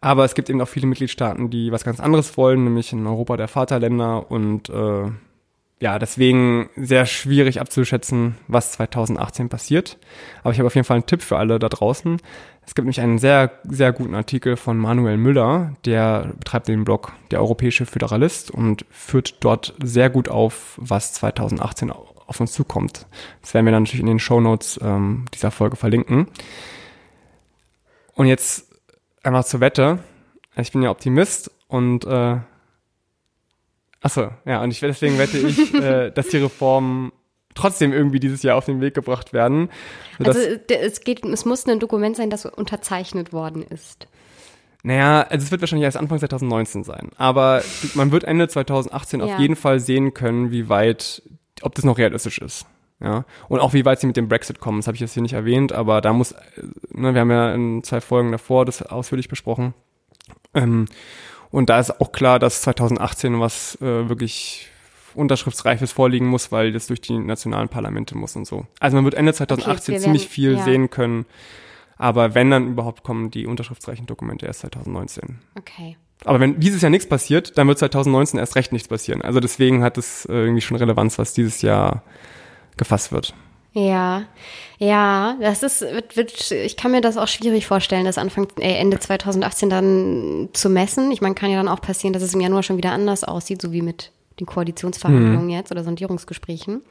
[0.00, 3.36] Aber es gibt eben auch viele Mitgliedstaaten, die was ganz anderes wollen, nämlich in Europa
[3.36, 5.10] der Vaterländer und äh,
[5.80, 9.98] ja, deswegen sehr schwierig abzuschätzen, was 2018 passiert.
[10.42, 12.22] Aber ich habe auf jeden Fall einen Tipp für alle da draußen.
[12.66, 17.12] Es gibt nämlich einen sehr, sehr guten Artikel von Manuel Müller, der betreibt den Blog
[17.30, 23.06] Der Europäische Föderalist und führt dort sehr gut auf, was 2018 auf uns zukommt.
[23.42, 26.28] Das werden wir dann natürlich in den Show Notes ähm, dieser Folge verlinken.
[28.14, 28.72] Und jetzt
[29.22, 29.98] einmal zur Wette.
[30.56, 32.38] Ich bin ja Optimist und äh,
[34.00, 37.12] achso, ja, und ich deswegen wette ich, äh, dass die Reformen
[37.64, 39.70] trotzdem irgendwie dieses Jahr auf den Weg gebracht werden.
[40.22, 44.06] Also es geht, es muss ein Dokument sein, das unterzeichnet worden ist.
[44.82, 47.08] Naja, also es wird wahrscheinlich erst Anfang 2019 sein.
[47.16, 47.62] Aber
[47.94, 49.26] man wird Ende 2018 ja.
[49.26, 51.22] auf jeden Fall sehen können, wie weit,
[51.62, 52.66] ob das noch realistisch ist.
[53.00, 53.24] Ja.
[53.48, 54.78] Und auch wie weit sie mit dem Brexit kommen.
[54.78, 56.34] Das habe ich jetzt hier nicht erwähnt, aber da muss,
[56.90, 59.72] ne, wir haben ja in zwei Folgen davor das ausführlich besprochen.
[60.52, 60.86] Ähm,
[61.50, 64.68] und da ist auch klar, dass 2018 was äh, wirklich
[65.14, 68.66] Unterschriftsreifes vorliegen muss, weil das durch die nationalen Parlamente muss und so.
[68.80, 70.64] Also man wird Ende 2018 okay, ziemlich werden, viel ja.
[70.64, 71.26] sehen können.
[71.96, 75.38] Aber wenn dann überhaupt kommen die unterschriftsreichen Dokumente erst 2019.
[75.56, 75.96] Okay.
[76.24, 79.22] Aber wenn dieses Jahr nichts passiert, dann wird 2019 erst recht nichts passieren.
[79.22, 82.02] Also deswegen hat es irgendwie schon Relevanz, was dieses Jahr
[82.76, 83.34] gefasst wird.
[83.76, 84.26] Ja,
[84.78, 88.74] ja, das ist, wird, wird, ich kann mir das auch schwierig vorstellen, das Anfang, äh,
[88.74, 91.10] Ende 2018 dann zu messen.
[91.10, 93.60] Ich meine, kann ja dann auch passieren, dass es im Januar schon wieder anders aussieht,
[93.60, 95.50] so wie mit den Koalitionsverhandlungen mhm.
[95.50, 96.82] jetzt oder Sondierungsgesprächen.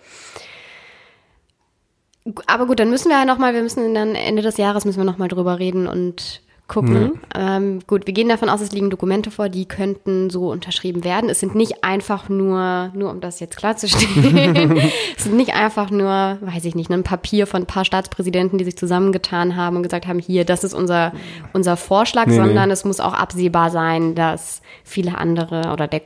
[2.47, 5.03] Aber gut, dann müssen wir ja nochmal, wir müssen dann Ende des Jahres müssen wir
[5.03, 7.19] nochmal drüber reden und gucken.
[7.35, 7.57] Ja.
[7.57, 11.29] Ähm, gut, wir gehen davon aus, es liegen Dokumente vor, die könnten so unterschrieben werden.
[11.29, 14.77] Es sind nicht einfach nur, nur um das jetzt klarzustellen,
[15.17, 18.65] es sind nicht einfach nur, weiß ich nicht, ein Papier von ein paar Staatspräsidenten, die
[18.65, 21.11] sich zusammengetan haben und gesagt haben, hier, das ist unser,
[21.51, 22.73] unser Vorschlag, nee, sondern nee.
[22.73, 26.01] es muss auch absehbar sein, dass viele andere oder der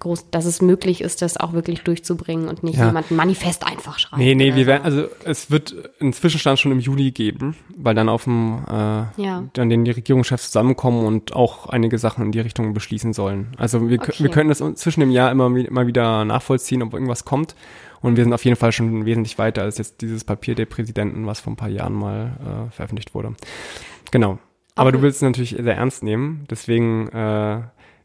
[0.00, 2.86] groß, dass es möglich ist, das auch wirklich durchzubringen und nicht ja.
[2.86, 4.18] jemand ein Manifest einfach schreibt.
[4.18, 8.08] Nee, nee, wir werden, also es wird einen Zwischenstand schon im Juli geben, weil dann
[8.08, 9.44] auf dem, äh, ja.
[9.52, 13.48] dann den die Regierungschefs zusammenkommen und auch einige Sachen in die Richtung beschließen sollen.
[13.56, 14.14] Also wir, okay.
[14.18, 17.54] wir können das zwischen dem Jahr immer, immer wieder nachvollziehen, ob irgendwas kommt.
[18.00, 21.26] Und wir sind auf jeden Fall schon wesentlich weiter als jetzt dieses Papier der Präsidenten,
[21.26, 23.34] was vor ein paar Jahren mal äh, veröffentlicht wurde.
[24.10, 24.38] Genau.
[24.74, 24.96] Aber okay.
[24.96, 26.46] du willst es natürlich sehr ernst nehmen.
[26.48, 27.60] Deswegen äh,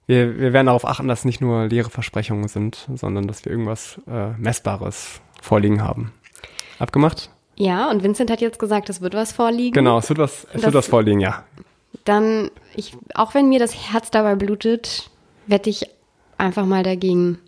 [0.07, 3.99] wir, wir werden darauf achten, dass nicht nur leere Versprechungen sind, sondern dass wir irgendwas
[4.07, 6.13] äh, Messbares vorliegen haben.
[6.79, 7.29] Abgemacht?
[7.55, 9.73] Ja, und Vincent hat jetzt gesagt, es wird was vorliegen.
[9.73, 11.43] Genau, es wird was, es das, wird was vorliegen, ja.
[12.03, 15.09] Dann, ich, auch wenn mir das Herz dabei blutet,
[15.47, 15.89] wette ich
[16.37, 17.39] einfach mal dagegen.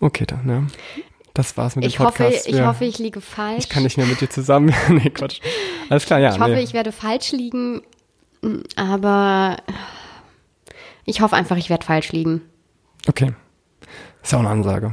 [0.00, 0.62] Okay, dann, ja.
[1.34, 2.38] Das war's mit dem ich Podcast.
[2.38, 2.66] Hoffe, ich ja.
[2.66, 3.58] hoffe, ich liege falsch.
[3.58, 4.74] Ich kann nicht mehr mit dir zusammen.
[4.88, 5.40] nee, Quatsch.
[5.88, 6.34] Alles klar, ja.
[6.34, 6.62] Ich hoffe, nee.
[6.62, 7.82] ich werde falsch liegen,
[8.76, 9.56] aber
[11.08, 12.42] ich hoffe einfach, ich werde falsch liegen.
[13.08, 13.32] Okay.
[14.22, 14.92] Ist auch eine Ansage.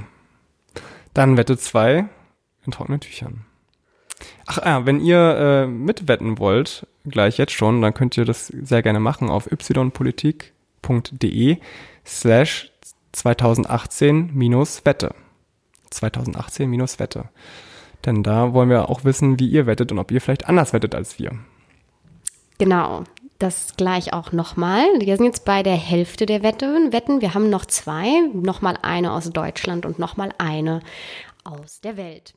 [1.13, 2.05] Dann Wette 2
[2.65, 3.45] in trockenen Tüchern.
[4.45, 8.81] Ach ja, wenn ihr äh, mitwetten wollt, gleich jetzt schon, dann könnt ihr das sehr
[8.81, 9.97] gerne machen auf ypolitik.de
[12.05, 12.71] slash
[13.11, 15.13] 2018 minus Wette.
[15.89, 17.29] 2018 minus Wette.
[18.05, 20.95] Denn da wollen wir auch wissen, wie ihr wettet und ob ihr vielleicht anders wettet
[20.95, 21.31] als wir.
[22.57, 23.03] Genau
[23.39, 24.85] das gleich auch nochmal.
[24.99, 27.21] Wir sind jetzt bei der Hälfte der Wetten.
[27.21, 28.21] Wir haben noch zwei.
[28.33, 30.81] Nochmal eine aus Deutschland und nochmal eine
[31.43, 32.33] aus der Welt.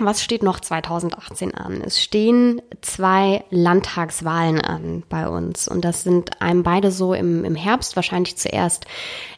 [0.00, 1.82] Was steht noch 2018 an?
[1.84, 5.68] Es stehen zwei Landtagswahlen an bei uns.
[5.68, 7.96] Und das sind einem beide so im, im Herbst.
[7.96, 8.86] Wahrscheinlich zuerst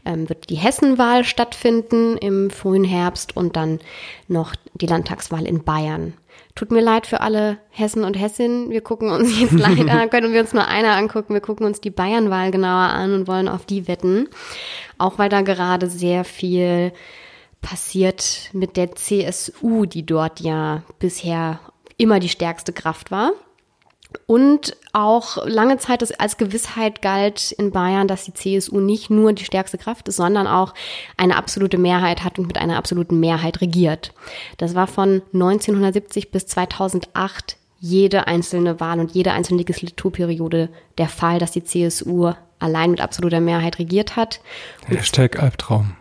[0.05, 3.81] ähm, wird die Hessenwahl stattfinden im frühen Herbst und dann
[4.29, 6.15] noch die Landtagswahl in Bayern.
[6.55, 8.71] Tut mir leid für alle Hessen und Hessinnen.
[8.71, 11.35] Wir gucken uns jetzt leider, können wir uns nur einer angucken.
[11.35, 14.29] Wir gucken uns die Bayernwahl genauer an und wollen auf die wetten.
[14.99, 16.93] Auch weil da gerade sehr viel
[17.63, 21.61] passiert mit der CSU, die dort ja bisher
[21.97, 23.33] immer die stärkste Kraft war.
[24.27, 29.45] Und auch lange Zeit als Gewissheit galt in Bayern, dass die CSU nicht nur die
[29.45, 30.75] stärkste Kraft ist, sondern auch
[31.17, 34.13] eine absolute Mehrheit hat und mit einer absoluten Mehrheit regiert.
[34.59, 41.39] Das war von 1970 bis 2008 jede einzelne Wahl und jede einzelne Legislaturperiode der Fall,
[41.39, 44.41] dass die CSU allein mit absoluter Mehrheit regiert hat.
[44.87, 45.97] Hashtag Albtraum.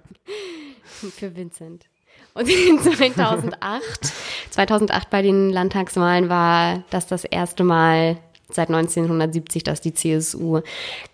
[0.93, 1.87] Für Vincent.
[2.35, 4.13] Und in 2008,
[4.51, 8.19] 2008 bei den Landtagswahlen war das das erste Mal
[8.53, 10.61] seit 1970, dass die CSU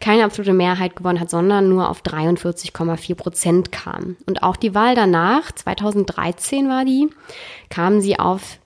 [0.00, 4.16] keine absolute Mehrheit gewonnen hat, sondern nur auf 43,4 Prozent kam.
[4.26, 7.08] Und auch die Wahl danach, 2013 war die,
[7.68, 8.58] kam sie auf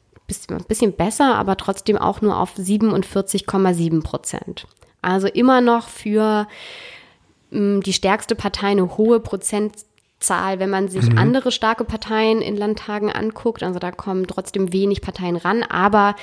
[0.49, 4.67] ein bisschen besser, aber trotzdem auch nur auf 47,7 Prozent.
[5.03, 6.47] Also immer noch für
[7.51, 11.19] die stärkste Partei eine hohe Prozentzahl, wenn man sich mhm.
[11.19, 13.63] andere starke Parteien in Landtagen anguckt.
[13.63, 16.15] Also da kommen trotzdem wenig Parteien ran, aber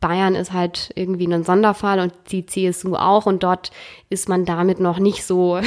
[0.00, 3.70] Bayern ist halt irgendwie ein Sonderfall und die CSU auch und dort
[4.10, 5.60] ist man damit noch nicht so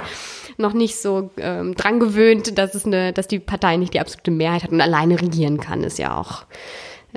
[0.56, 4.30] noch nicht so ähm, dran gewöhnt, dass es eine, dass die Partei nicht die absolute
[4.30, 6.44] Mehrheit hat und alleine regieren kann, ist ja auch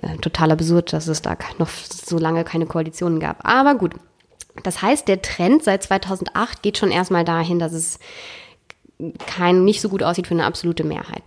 [0.01, 3.47] äh, total absurd, dass es da noch so lange keine Koalitionen gab.
[3.47, 3.93] Aber gut.
[4.63, 7.99] Das heißt, der Trend seit 2008 geht schon erstmal dahin, dass es
[9.25, 11.23] kein, nicht so gut aussieht für eine absolute Mehrheit.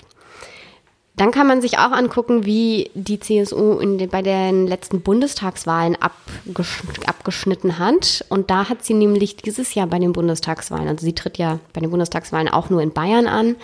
[1.16, 6.83] Dann kann man sich auch angucken, wie die CSU den, bei den letzten Bundestagswahlen abgesch
[7.07, 8.25] abgeschnitten hat.
[8.31, 11.81] Und da hat sie nämlich dieses Jahr bei den Bundestagswahlen, also sie tritt ja bei
[11.83, 13.57] den Bundestagswahlen auch nur in Bayern an.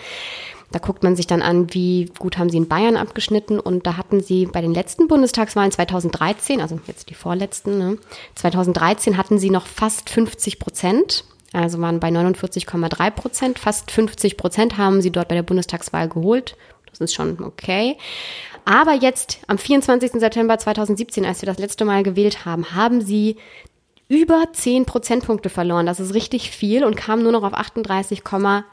[0.71, 3.59] Da guckt man sich dann an, wie gut haben sie in Bayern abgeschnitten.
[3.59, 7.97] Und da hatten sie bei den letzten Bundestagswahlen 2013, also jetzt die vorletzten, ne,
[8.35, 11.23] 2013 hatten sie noch fast 50 Prozent.
[11.53, 13.59] Also waren bei 49,3 Prozent.
[13.59, 16.57] Fast 50 Prozent haben sie dort bei der Bundestagswahl geholt.
[16.89, 17.97] Das ist schon okay.
[18.65, 20.13] Aber jetzt am 24.
[20.13, 23.37] September 2017, als wir das letzte Mal gewählt haben, haben sie
[24.09, 25.85] über 10 Prozentpunkte verloren.
[25.85, 28.63] Das ist richtig viel und kamen nur noch auf 38,8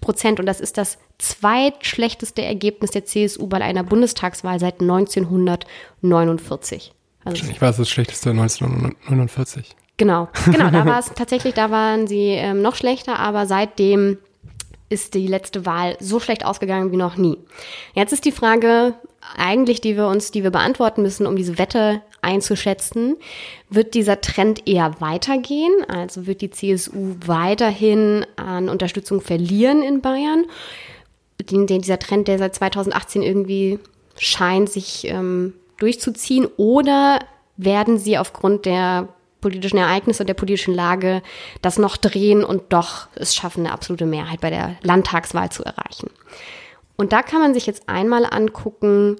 [0.00, 0.40] Prozent.
[0.40, 6.92] Und das ist das zweitschlechteste Ergebnis der CSU bei einer Bundestagswahl seit 1949.
[7.24, 9.76] Also Wahrscheinlich war es das schlechteste 1949.
[9.96, 14.18] Genau, genau, da war es tatsächlich, da waren sie ähm, noch schlechter, aber seitdem
[14.88, 17.38] ist die letzte Wahl so schlecht ausgegangen wie noch nie.
[17.94, 18.94] Jetzt ist die Frage
[19.36, 23.16] eigentlich, die wir uns, die wir beantworten müssen, um diese Wette einzuschätzen.
[23.70, 25.72] Wird dieser Trend eher weitergehen?
[25.88, 30.44] Also wird die CSU weiterhin an Unterstützung verlieren in Bayern?
[31.50, 33.78] Den, den, dieser Trend, der seit 2018 irgendwie
[34.18, 36.46] scheint, sich ähm, durchzuziehen?
[36.56, 37.20] Oder
[37.56, 39.08] werden sie aufgrund der
[39.40, 41.22] politischen Ereignisse und der politischen Lage
[41.62, 46.10] das noch drehen und doch es schaffen, eine absolute Mehrheit bei der Landtagswahl zu erreichen.
[46.96, 49.16] Und da kann man sich jetzt einmal angucken,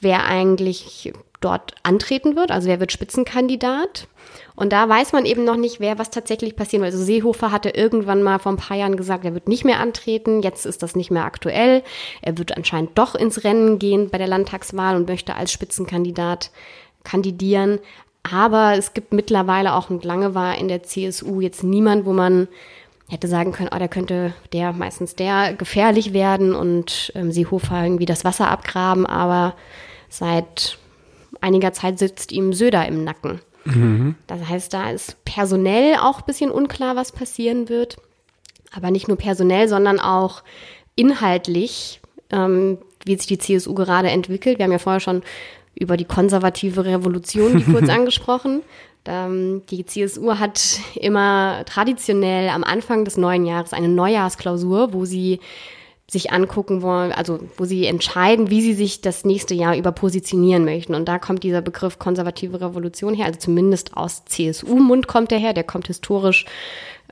[0.00, 1.12] wer eigentlich
[1.44, 4.08] dort antreten wird, also wer wird Spitzenkandidat.
[4.56, 6.92] Und da weiß man eben noch nicht, wer was tatsächlich passieren wird.
[6.92, 10.42] Also Seehofer hatte irgendwann mal vor ein paar Jahren gesagt, er wird nicht mehr antreten.
[10.42, 11.82] Jetzt ist das nicht mehr aktuell.
[12.22, 16.50] Er wird anscheinend doch ins Rennen gehen bei der Landtagswahl und möchte als Spitzenkandidat
[17.02, 17.80] kandidieren.
[18.22, 22.48] Aber es gibt mittlerweile auch, und lange war in der CSU jetzt niemand, wo man
[23.08, 28.06] hätte sagen können, oh, da könnte der, meistens der, gefährlich werden und ähm, Seehofer irgendwie
[28.06, 29.54] das Wasser abgraben, aber
[30.08, 30.78] seit
[31.44, 33.40] einiger Zeit sitzt ihm Söder im Nacken.
[33.64, 34.16] Mhm.
[34.26, 37.96] Das heißt, da ist personell auch ein bisschen unklar, was passieren wird.
[38.72, 40.42] Aber nicht nur personell, sondern auch
[40.96, 44.58] inhaltlich, ähm, wie sich die CSU gerade entwickelt.
[44.58, 45.22] Wir haben ja vorher schon
[45.74, 48.62] über die konservative Revolution, die kurz angesprochen.
[49.06, 55.40] Ähm, die CSU hat immer traditionell am Anfang des neuen Jahres eine Neujahrsklausur, wo sie
[56.06, 60.64] sich angucken wollen, also wo sie entscheiden, wie sie sich das nächste Jahr über positionieren
[60.64, 60.94] möchten.
[60.94, 65.54] Und da kommt dieser Begriff konservative Revolution her, also zumindest aus CSU-Mund kommt der her,
[65.54, 66.44] der kommt historisch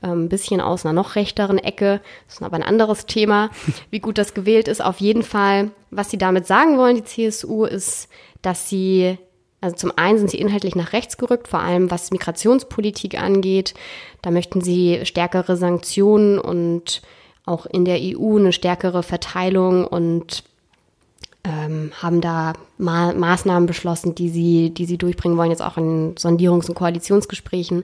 [0.01, 2.01] ein ähm, bisschen aus einer noch rechteren Ecke.
[2.27, 3.49] Das ist aber ein anderes Thema,
[3.89, 4.83] wie gut das gewählt ist.
[4.83, 8.09] Auf jeden Fall, was sie damit sagen wollen, die CSU, ist,
[8.41, 9.17] dass sie,
[9.61, 13.73] also zum einen sind sie inhaltlich nach rechts gerückt, vor allem was Migrationspolitik angeht.
[14.21, 17.01] Da möchten sie stärkere Sanktionen und
[17.45, 20.43] auch in der EU eine stärkere Verteilung und
[21.45, 26.15] ähm, haben da Ma Maßnahmen beschlossen, die sie, die sie durchbringen wollen, jetzt auch in
[26.15, 27.83] Sondierungs- und Koalitionsgesprächen.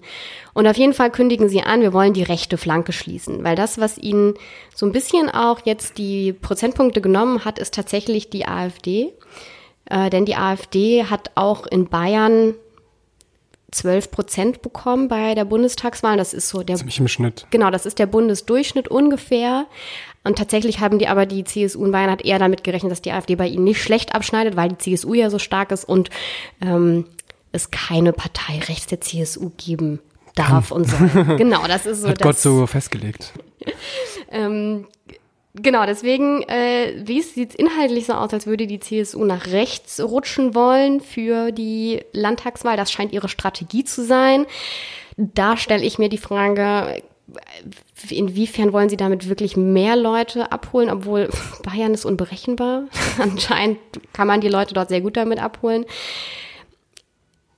[0.54, 3.78] Und auf jeden Fall kündigen sie an, wir wollen die rechte Flanke schließen, weil das,
[3.78, 4.36] was ihnen
[4.74, 9.12] so ein bisschen auch jetzt die Prozentpunkte genommen hat, ist tatsächlich die AfD.
[9.86, 12.54] Äh, denn die AfD hat auch in Bayern
[13.72, 16.17] 12 Prozent bekommen bei der Bundestagswahl.
[16.17, 16.78] Das ist so der.
[16.78, 17.46] Ziemlich im Schnitt.
[17.50, 19.65] Genau, das ist der Bundesdurchschnitt ungefähr.
[20.24, 23.12] Und tatsächlich haben die aber die CSU in Bayern hat eher damit gerechnet, dass die
[23.12, 26.10] AfD bei ihnen nicht schlecht abschneidet, weil die CSU ja so stark ist und
[26.62, 27.06] ähm,
[27.52, 30.00] es keine Partei rechts der CSU geben
[30.36, 31.10] darf und soll.
[31.38, 32.10] Genau, das ist so.
[32.10, 33.34] Hat Gott so festgelegt.
[34.32, 34.88] ähm,
[35.62, 39.99] Genau, deswegen, äh, wie sieht es inhaltlich so aus, als würde die CSU nach rechts
[39.99, 42.77] rutschen wollen für die Landtagswahl.
[42.77, 44.45] Das scheint ihre Strategie zu sein.
[45.17, 47.01] Da stelle ich mir die Frage,
[48.10, 51.29] inwiefern wollen sie damit wirklich mehr Leute abholen, obwohl
[51.63, 52.83] Bayern ist unberechenbar.
[53.19, 53.79] Anscheinend
[54.13, 55.85] kann man die Leute dort sehr gut damit abholen.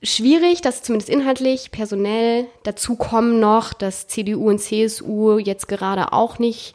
[0.02, 6.40] Schwierig, dass zumindest inhaltlich, personell dazu kommen noch, dass CDU und CSU jetzt gerade auch
[6.40, 6.74] nicht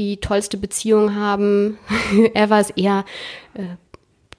[0.00, 1.78] die tollste Beziehung haben.
[2.34, 3.04] er war es eher
[3.54, 3.64] äh,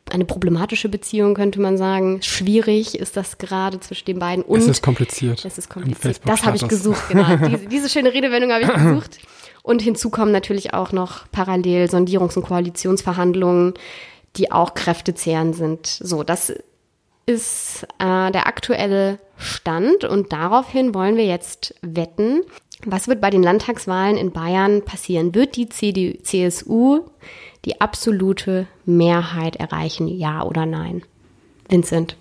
[0.09, 2.21] eine problematische Beziehung, könnte man sagen.
[2.23, 4.43] Schwierig ist das gerade zwischen den beiden.
[4.43, 5.45] Und es ist kompliziert.
[5.45, 6.19] Es ist kompliziert.
[6.25, 7.37] Das habe ich gesucht, genau.
[7.47, 9.19] diese, diese schöne Redewendung habe ich gesucht.
[9.63, 13.75] Und hinzu kommen natürlich auch noch parallel Sondierungs- und Koalitionsverhandlungen,
[14.35, 15.85] die auch kräftezehrend sind.
[15.85, 16.51] So, das
[17.27, 22.41] ist äh, der aktuelle Stand und daraufhin wollen wir jetzt wetten.
[22.85, 25.35] Was wird bei den Landtagswahlen in Bayern passieren?
[25.35, 27.01] Wird die CDU, CSU
[27.65, 31.03] die absolute Mehrheit erreichen, ja oder nein?
[31.69, 32.17] Vincent?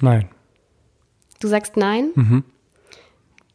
[0.00, 0.28] Nein.
[1.40, 2.10] Du sagst nein?
[2.14, 2.44] Mhm.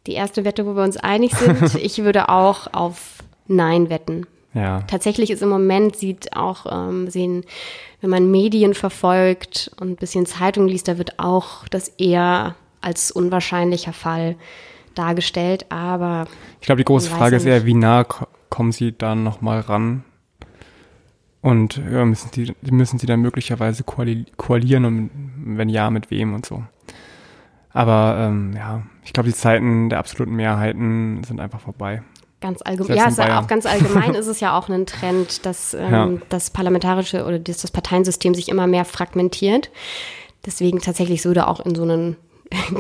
[0.08, 1.76] Die erste Wette, wo wir uns einig sind.
[1.82, 4.28] ich würde auch auf Nein wetten.
[4.54, 4.82] Ja.
[4.82, 7.46] Tatsächlich ist im Moment sieht auch ähm, sehen,
[8.02, 13.12] wenn man Medien verfolgt und ein bisschen Zeitung liest, da wird auch das eher als
[13.12, 14.36] unwahrscheinlicher Fall
[14.96, 15.66] dargestellt.
[15.70, 16.28] Aber
[16.60, 18.06] ich glaube, die große Frage ist eher, wie nah
[18.50, 20.04] kommen Sie dann noch mal ran?
[21.42, 25.10] Und ja, müssen Sie müssen Sie dann möglicherweise koalieren und
[25.58, 26.64] wenn ja, mit wem und so.
[27.74, 32.04] Aber ähm, ja, ich glaube, die Zeiten der absoluten Mehrheiten sind einfach vorbei.
[32.42, 32.98] Ganz allgemein.
[32.98, 36.10] Ja, ist auch ganz allgemein ist es ja auch ein Trend, dass ähm, ja.
[36.30, 39.72] das parlamentarische oder das, das Parteiensystem sich immer mehr fragmentiert.
[40.46, 42.18] Deswegen tatsächlich würde auch in so einen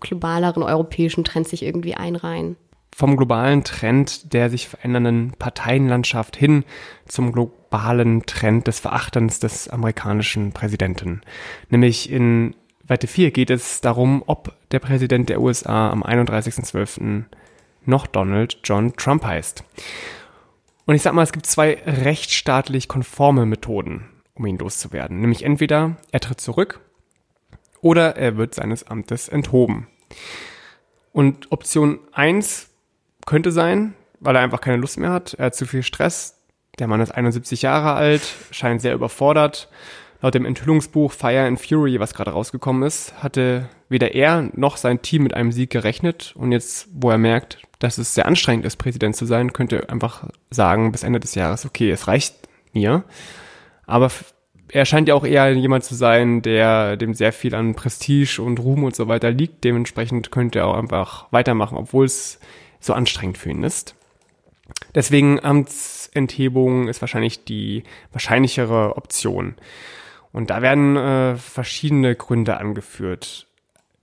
[0.00, 2.56] globaleren europäischen Trend sich irgendwie einreihen.
[2.94, 6.64] Vom globalen Trend der sich verändernden Parteienlandschaft hin
[7.06, 11.22] zum globalen Trend des Verachtens des amerikanischen Präsidenten.
[11.68, 12.54] Nämlich in
[12.86, 17.24] Weite 4 geht es darum, ob der Präsident der USA am 31.12
[17.86, 19.64] noch Donald John Trump heißt.
[20.86, 25.20] Und ich sag mal, es gibt zwei rechtsstaatlich konforme Methoden, um ihn loszuwerden.
[25.20, 26.80] Nämlich entweder er tritt zurück
[27.80, 29.86] oder er wird seines Amtes enthoben.
[31.12, 32.68] Und Option 1
[33.26, 36.40] könnte sein, weil er einfach keine Lust mehr hat, er hat zu viel Stress,
[36.78, 39.68] der Mann ist 71 Jahre alt, scheint sehr überfordert.
[40.22, 45.02] Laut dem Enthüllungsbuch Fire and Fury, was gerade rausgekommen ist, hatte weder er noch sein
[45.02, 46.34] Team mit einem Sieg gerechnet.
[46.36, 50.28] Und jetzt, wo er merkt, dass es sehr anstrengend ist, Präsident zu sein, könnte einfach
[50.50, 52.34] sagen bis Ende des Jahres, okay, es reicht
[52.72, 53.04] mir.
[53.86, 54.10] Aber
[54.72, 58.60] er scheint ja auch eher jemand zu sein, der dem sehr viel an Prestige und
[58.60, 59.64] Ruhm und so weiter liegt.
[59.64, 62.38] Dementsprechend könnte er auch einfach weitermachen, obwohl es
[62.78, 63.94] so anstrengend für ihn ist.
[64.94, 69.54] Deswegen Amtsenthebung ist wahrscheinlich die wahrscheinlichere Option.
[70.32, 73.46] Und da werden äh, verschiedene Gründe angeführt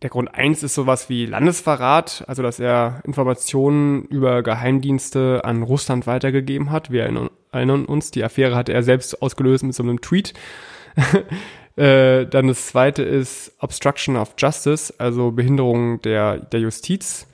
[0.03, 6.05] der Grund eins ist sowas wie Landesverrat, also dass er Informationen über Geheimdienste an Russland
[6.05, 6.91] weitergegeben hat.
[6.91, 7.03] Wir
[7.51, 10.33] erinnern uns, die Affäre hatte er selbst ausgelöst mit so einem Tweet.
[11.77, 17.25] äh, dann das zweite ist Obstruction of Justice, also Behinderung der, der Justiz.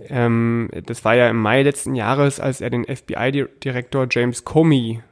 [0.00, 5.02] Ähm, das war ja im Mai letzten Jahres, als er den FBI-Direktor James Comey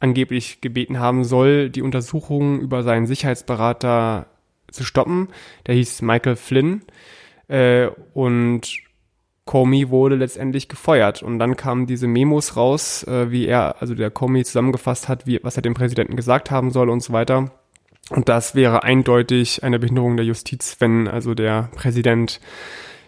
[0.00, 4.26] angeblich gebeten haben soll, die Untersuchungen über seinen Sicherheitsberater
[4.72, 5.28] zu stoppen.
[5.66, 6.82] Der hieß Michael Flynn
[7.48, 8.82] äh, und
[9.44, 11.22] Comey wurde letztendlich gefeuert.
[11.22, 15.40] Und dann kamen diese Memos raus, äh, wie er, also der Comey zusammengefasst hat, wie,
[15.42, 17.50] was er dem Präsidenten gesagt haben soll und so weiter.
[18.10, 22.40] Und das wäre eindeutig eine Behinderung der Justiz, wenn also der Präsident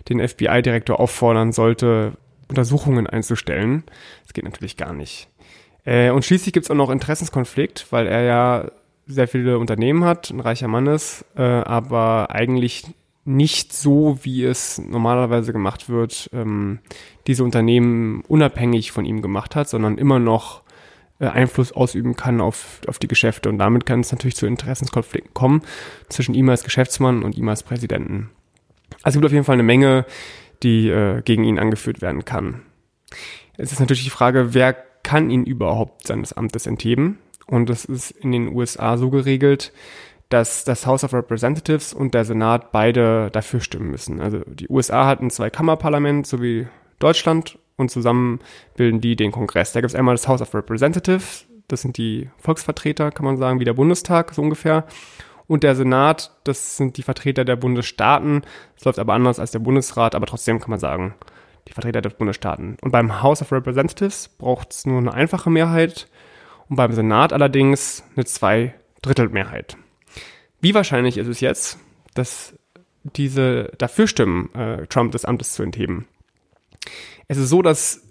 [0.08, 2.12] den FBI-Direktor auffordern sollte,
[2.48, 3.84] Untersuchungen einzustellen.
[4.24, 5.28] Das geht natürlich gar nicht.
[5.84, 8.70] Äh, und schließlich gibt es auch noch Interessenskonflikt, weil er ja
[9.06, 12.84] sehr viele Unternehmen hat, ein reicher Mann ist, äh, aber eigentlich
[13.24, 16.80] nicht so, wie es normalerweise gemacht wird, ähm,
[17.26, 20.62] diese Unternehmen unabhängig von ihm gemacht hat, sondern immer noch
[21.20, 23.48] äh, Einfluss ausüben kann auf, auf die Geschäfte.
[23.48, 25.62] Und damit kann es natürlich zu Interessenskonflikten kommen
[26.08, 28.30] zwischen ihm als Geschäftsmann und ihm als Präsidenten.
[29.02, 30.04] Also es gibt auf jeden Fall eine Menge,
[30.62, 32.62] die äh, gegen ihn angeführt werden kann.
[33.56, 37.18] Es ist natürlich die Frage, wer kann ihn überhaupt seines Amtes entheben?
[37.46, 39.72] Und das ist in den USA so geregelt,
[40.28, 44.20] dass das House of Representatives und der Senat beide dafür stimmen müssen.
[44.20, 46.66] Also die USA hat ein Zweikammerparlament, so wie
[46.98, 48.40] Deutschland, und zusammen
[48.76, 49.72] bilden die den Kongress.
[49.72, 53.58] Da gibt es einmal das House of Representatives, das sind die Volksvertreter, kann man sagen,
[53.58, 54.84] wie der Bundestag, so ungefähr.
[55.46, 58.42] Und der Senat, das sind die Vertreter der Bundesstaaten.
[58.76, 61.14] Das läuft aber anders als der Bundesrat, aber trotzdem kann man sagen,
[61.68, 62.76] die Vertreter der Bundesstaaten.
[62.80, 66.08] Und beim House of Representatives braucht es nur eine einfache Mehrheit
[66.68, 69.76] und beim Senat allerdings eine Zweidrittelmehrheit.
[70.60, 71.78] Wie wahrscheinlich ist es jetzt,
[72.14, 72.54] dass
[73.02, 76.06] diese dafür stimmen, äh, Trump des Amtes zu entheben?
[77.28, 78.02] Es ist so, dass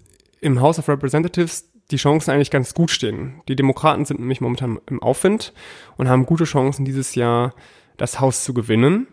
[0.42, 3.42] im House of Representatives die Chancen eigentlich ganz gut stehen.
[3.48, 5.54] Die Demokraten sind nämlich momentan im Aufwind
[5.98, 7.54] und haben gute Chancen, dieses Jahr
[7.98, 9.08] das Haus zu gewinnen.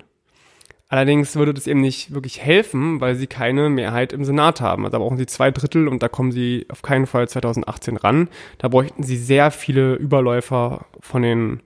[0.90, 4.84] Allerdings würde das eben nicht wirklich helfen, weil sie keine Mehrheit im Senat haben.
[4.84, 8.28] Also da brauchen sie zwei Drittel und da kommen sie auf keinen Fall 2018 ran.
[8.58, 11.60] Da bräuchten sie sehr viele Überläufer von den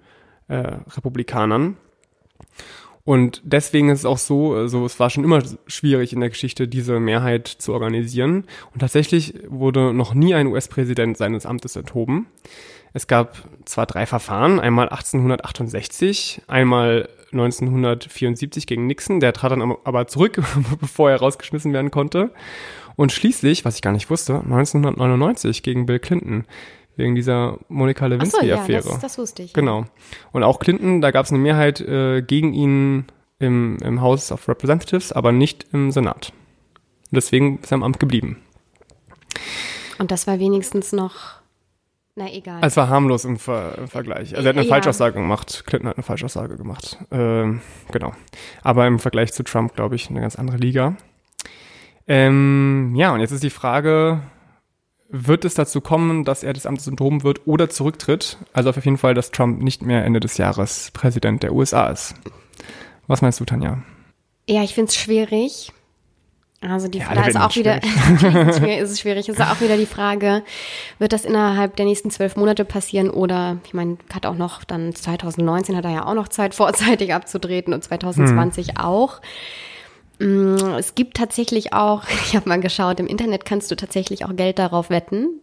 [0.48, 1.78] äh, Republikanern.
[3.04, 6.68] Und deswegen ist es auch so, also es war schon immer schwierig in der Geschichte,
[6.68, 8.44] diese Mehrheit zu organisieren.
[8.74, 12.26] Und tatsächlich wurde noch nie ein US-Präsident seines Amtes enthoben.
[12.92, 20.06] Es gab zwar drei Verfahren, einmal 1868, einmal 1974 gegen Nixon, der trat dann aber
[20.06, 20.42] zurück,
[20.80, 22.30] bevor er rausgeschmissen werden konnte.
[22.96, 26.44] Und schließlich, was ich gar nicht wusste, 1999 gegen Bill Clinton
[26.96, 28.82] wegen dieser Monika Lewinsky-Affäre.
[28.82, 29.52] So, ja, das, das, wusste ich.
[29.52, 29.84] Genau.
[30.32, 33.06] Und auch Clinton, da gab es eine Mehrheit äh, gegen ihn
[33.40, 36.32] im, im House of Representatives, aber nicht im Senat.
[37.10, 38.38] Und deswegen ist er im Amt geblieben.
[39.98, 41.40] Und das war wenigstens noch,
[42.16, 42.60] na egal.
[42.62, 44.36] Es war harmlos im, Ver im Vergleich.
[44.36, 44.72] Also er hat eine ja.
[44.72, 45.64] Falschaussage gemacht.
[45.66, 46.98] Clinton hat eine Falschaussage gemacht.
[47.10, 47.60] Ähm,
[47.90, 48.12] genau.
[48.62, 50.96] Aber im Vergleich zu Trump, glaube ich, eine ganz andere Liga.
[52.06, 54.22] Ähm, ja, und jetzt ist die Frage,
[55.08, 58.38] wird es dazu kommen, dass er des Amtes enthoben wird oder zurücktritt.
[58.52, 62.14] Also auf jeden Fall, dass Trump nicht mehr Ende des Jahres Präsident der USA ist.
[63.06, 63.82] Was meinst du, Tanja?
[64.48, 65.72] Ja, ich finde es schwierig.
[66.70, 67.82] Also die ja, da ist auch wieder
[68.80, 69.28] ist es schwierig.
[69.28, 70.42] Ist auch wieder die Frage,
[70.98, 74.94] wird das innerhalb der nächsten zwölf Monate passieren oder ich meine, hat auch noch dann
[74.94, 78.76] 2019 hat er ja auch noch Zeit vorzeitig abzutreten und 2020 hm.
[78.78, 79.20] auch.
[80.18, 84.34] Mm, es gibt tatsächlich auch, ich habe mal geschaut, im Internet kannst du tatsächlich auch
[84.36, 85.40] Geld darauf wetten.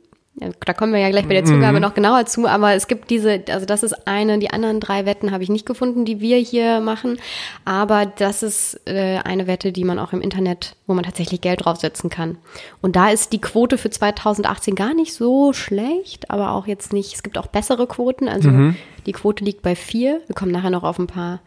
[0.65, 1.81] Da kommen wir ja gleich bei der Zugabe mhm.
[1.81, 5.31] noch genauer zu, aber es gibt diese, also das ist eine, die anderen drei Wetten
[5.31, 7.19] habe ich nicht gefunden, die wir hier machen,
[7.63, 11.65] aber das ist äh, eine Wette, die man auch im Internet, wo man tatsächlich Geld
[11.65, 12.37] draufsetzen kann.
[12.81, 17.13] Und da ist die Quote für 2018 gar nicht so schlecht, aber auch jetzt nicht,
[17.13, 18.75] es gibt auch bessere Quoten, also mhm.
[19.05, 21.39] die Quote liegt bei vier, wir kommen nachher noch auf ein paar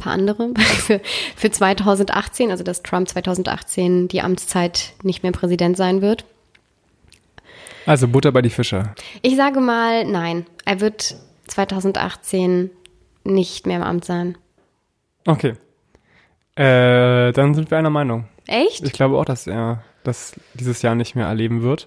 [0.00, 1.00] paar andere für,
[1.36, 6.24] für 2018, also dass Trump 2018 die Amtszeit nicht mehr Präsident sein wird.
[7.86, 8.94] Also Butter bei die Fische.
[9.22, 10.46] Ich sage mal, nein.
[10.64, 11.16] Er wird
[11.46, 12.70] 2018
[13.24, 14.36] nicht mehr im Amt sein.
[15.26, 15.54] Okay.
[16.56, 18.28] Äh, dann sind wir einer Meinung.
[18.46, 18.84] Echt?
[18.84, 21.86] Ich glaube auch, dass er das dieses Jahr nicht mehr erleben wird.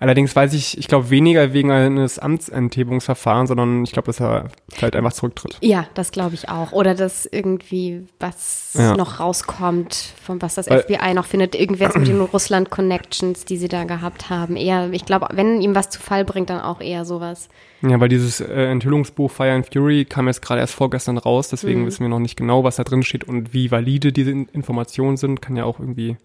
[0.00, 4.94] Allerdings weiß ich, ich glaube weniger wegen eines Amtsenthebungsverfahrens, sondern ich glaube, dass er vielleicht
[4.94, 5.56] einfach zurücktritt.
[5.60, 6.72] Ja, das glaube ich auch.
[6.72, 8.96] Oder dass irgendwie was ja.
[8.96, 13.68] noch rauskommt, von was das Weil, FBI noch findet, irgendwas mit den Russland-Connections, die sie
[13.68, 14.56] da gehabt haben.
[14.56, 17.48] Eher, ich glaube, wenn ihm was zu Fall bringt, dann auch eher sowas.
[17.80, 21.82] Ja, weil dieses äh, Enthüllungsbuch Fire and Fury kam jetzt gerade erst vorgestern raus, deswegen
[21.82, 21.86] mhm.
[21.86, 25.40] wissen wir noch nicht genau, was da drin steht und wie valide diese Informationen sind.
[25.40, 26.16] Kann ja auch irgendwie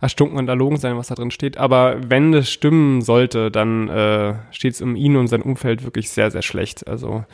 [0.00, 1.56] erstunken und erlogen sein, was da drin steht.
[1.58, 6.10] Aber wenn es stimmen sollte, dann äh, steht es um ihn und sein Umfeld wirklich
[6.10, 6.86] sehr, sehr schlecht.
[6.86, 7.24] Also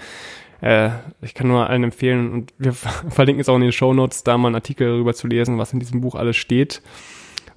[0.63, 0.91] äh,
[1.21, 2.73] ich kann nur allen empfehlen und wir
[3.11, 5.75] verlinken es auch in den Show Notes, da mal einen Artikel darüber zu lesen, was
[5.75, 6.81] in diesem Buch alles steht.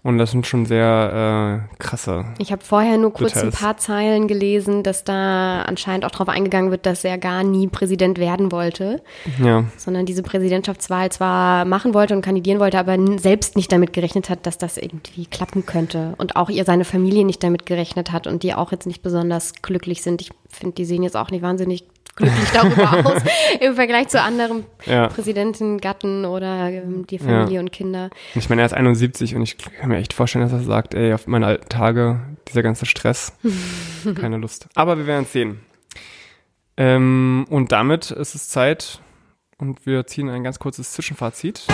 [0.04, 2.26] Und das sind schon sehr äh, krasse.
[2.40, 3.54] Ich habe vorher nur kurz Details.
[3.54, 7.68] ein paar Zeilen gelesen, dass da anscheinend auch darauf eingegangen wird, dass er gar nie
[7.68, 9.04] Präsident werden wollte.
[9.38, 9.66] Ja.
[9.78, 14.48] Sondern diese Präsidentschaftswahl zwar machen wollte und kandidieren wollte, aber selbst nicht damit gerechnet hat,
[14.48, 16.16] dass das irgendwie klappen könnte.
[16.18, 19.54] Und auch ihr seine Familie nicht damit gerechnet hat und die auch jetzt nicht besonders
[19.62, 20.22] glücklich sind.
[20.22, 21.86] Ich finde, die sehen jetzt auch nicht wahnsinnig
[22.16, 23.22] glücklich darüber aus
[23.60, 25.08] im Vergleich zu anderen ja.
[25.08, 27.60] Präsidenten, Gatten oder ähm, die Familie ja.
[27.60, 28.10] und Kinder.
[28.36, 31.14] Ich meine, er ist 71 und ich kann mir echt vorstellen, dass er sagt, ey,
[31.14, 33.34] auf meine alten Tage, dieser ganze Stress,
[34.16, 34.68] keine Lust.
[34.76, 35.62] Aber wir werden es sehen.
[36.78, 39.00] Ähm, und damit ist es Zeit
[39.58, 41.68] und wir ziehen ein ganz kurzes Zwischenfazit.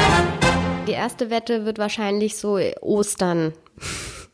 [0.87, 3.53] Die erste Wette wird wahrscheinlich so Ostern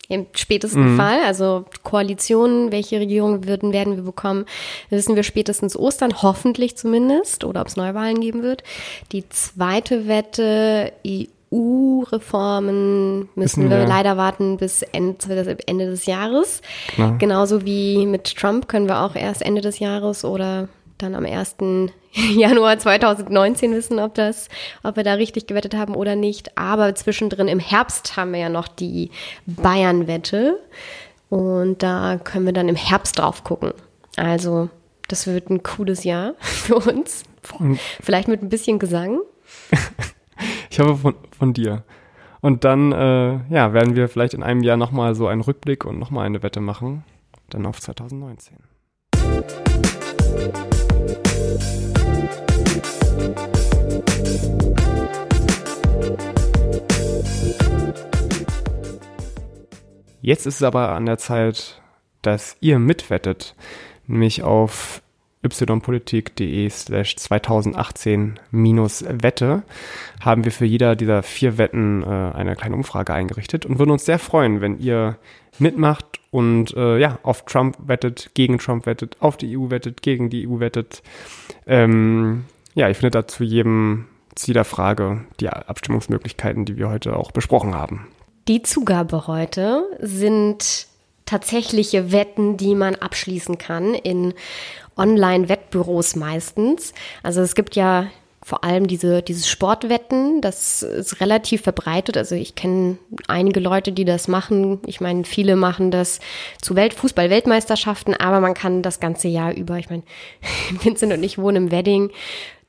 [0.09, 0.97] im spätesten mhm.
[0.97, 4.45] Fall, also Koalitionen, welche Regierung würden, werden wir bekommen,
[4.89, 8.63] wissen wir spätestens Ostern, hoffentlich zumindest, oder ob es Neuwahlen geben wird.
[9.11, 10.91] Die zweite Wette,
[11.53, 16.61] EU-Reformen müssen wir, wir leider warten bis Ende, Ende des Jahres.
[16.89, 17.17] Klar.
[17.17, 20.67] Genauso wie mit Trump können wir auch erst Ende des Jahres oder
[20.97, 21.57] dann am 1.
[22.13, 24.49] Januar 2019 wissen, ob das,
[24.83, 26.57] ob wir da richtig gewettet haben oder nicht.
[26.57, 29.11] Aber zwischendrin im Herbst haben wir ja noch die
[29.45, 30.59] Bayern-Wette.
[31.29, 33.73] Und da können wir dann im Herbst drauf gucken.
[34.17, 34.69] Also,
[35.07, 37.23] das wird ein cooles Jahr für uns.
[38.01, 39.19] Vielleicht mit ein bisschen Gesang.
[40.69, 41.83] ich hoffe von, von dir.
[42.41, 45.97] Und dann äh, ja, werden wir vielleicht in einem Jahr nochmal so einen Rückblick und
[45.97, 47.03] nochmal eine Wette machen.
[47.49, 48.57] Dann auf 2019.
[60.21, 61.81] Jetzt ist es aber an der Zeit,
[62.21, 63.55] dass ihr mitwettet,
[64.07, 65.01] nämlich auf
[65.45, 69.63] ypolitik.de slash 2018 minus Wette
[70.21, 74.05] haben wir für jeder dieser vier Wetten äh, eine kleine Umfrage eingerichtet und würden uns
[74.05, 75.17] sehr freuen, wenn ihr
[75.59, 80.29] mitmacht und äh, ja, auf Trump wettet, gegen Trump wettet, auf die EU wettet, gegen
[80.29, 81.03] die EU wettet.
[81.67, 82.45] Ähm,
[82.75, 87.75] ja, ich finde dazu jedem zu jeder Frage die Abstimmungsmöglichkeiten, die wir heute auch besprochen
[87.75, 88.07] haben.
[88.47, 90.87] Die Zugabe heute sind
[91.25, 94.33] tatsächliche Wetten, die man abschließen kann in
[94.97, 96.93] Online-Wettbüros meistens.
[97.21, 98.07] Also es gibt ja
[98.43, 102.17] vor allem diese, diese Sportwetten, das ist relativ verbreitet.
[102.17, 102.97] Also ich kenne
[103.27, 104.81] einige Leute, die das machen.
[104.85, 106.19] Ich meine, viele machen das
[106.61, 109.77] zu Welt Fußball-Weltmeisterschaften, aber man kann das ganze Jahr über.
[109.77, 110.03] Ich meine,
[110.83, 112.11] Vincent und ich wohnen im Wedding.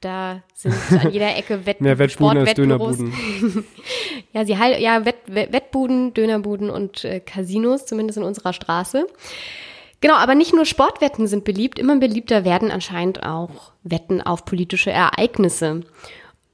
[0.05, 3.15] Da sind an jeder Ecke Wett Mehr Wettbuden als Dönerbuden.
[4.35, 9.07] ja, sie ja Wett, Wettbuden, Dönerbuden und äh, Casinos, zumindest in unserer Straße.
[10.03, 14.91] Genau, aber nicht nur Sportwetten sind beliebt, immer beliebter werden anscheinend auch Wetten auf politische
[14.91, 15.85] Ereignisse.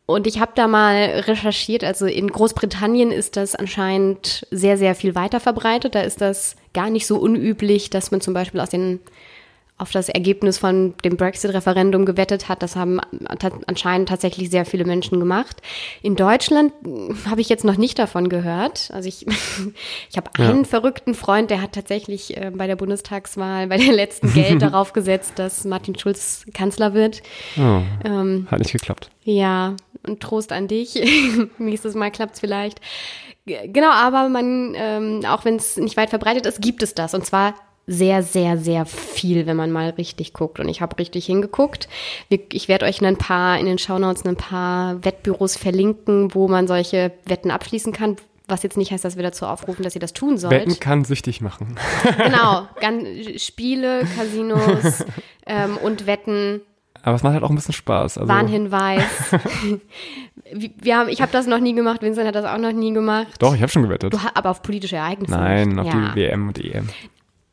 [0.06, 5.16] Und ich habe da mal recherchiert, also in Großbritannien ist das anscheinend sehr, sehr viel
[5.16, 5.96] weiter verbreitet.
[5.96, 9.00] Da ist das gar nicht so unüblich, dass man zum Beispiel aus den
[9.80, 12.62] auf das Ergebnis von dem Brexit-Referendum gewettet hat.
[12.62, 13.00] Das haben
[13.66, 15.62] anscheinend tatsächlich sehr viele Menschen gemacht.
[16.02, 18.90] In Deutschland hm, habe ich jetzt noch nicht davon gehört.
[18.92, 19.26] Also ich,
[20.10, 20.50] ich habe ja.
[20.50, 24.92] einen verrückten Freund, der hat tatsächlich äh, bei der Bundestagswahl, bei der letzten Geld darauf
[24.92, 27.22] gesetzt, dass Martin Schulz Kanzler wird.
[27.56, 29.10] Oh, ähm, hat nicht geklappt.
[29.24, 29.76] Ja,
[30.06, 30.94] und Trost an dich.
[31.58, 32.80] Nächstes Mal klappt es vielleicht.
[33.46, 37.14] Genau, aber man, ähm, auch wenn es nicht weit verbreitet ist, gibt es das.
[37.14, 37.54] Und zwar
[37.90, 40.60] sehr, sehr, sehr viel, wenn man mal richtig guckt.
[40.60, 41.88] Und ich habe richtig hingeguckt.
[42.28, 47.10] Ich werde euch ein paar in den Shownotes ein paar Wettbüros verlinken, wo man solche
[47.24, 48.16] Wetten abschließen kann.
[48.46, 50.52] Was jetzt nicht heißt, dass wir dazu aufrufen, dass ihr das tun sollt.
[50.52, 51.76] Wetten kann süchtig machen.
[52.16, 53.04] genau, ganz,
[53.42, 55.04] Spiele, Casinos
[55.46, 56.60] ähm, und Wetten.
[57.02, 58.18] Aber es macht halt auch ein bisschen Spaß.
[58.18, 58.28] Also.
[58.28, 59.02] Warnhinweis.
[60.52, 63.34] wir haben, ich habe das noch nie gemacht, Vincent hat das auch noch nie gemacht.
[63.40, 64.12] Doch, ich habe schon gewettet.
[64.12, 65.32] Du, aber auf politische Ereignisse.
[65.32, 65.78] Nein, nicht.
[65.78, 66.12] auf ja.
[66.12, 66.88] die WM und die EM.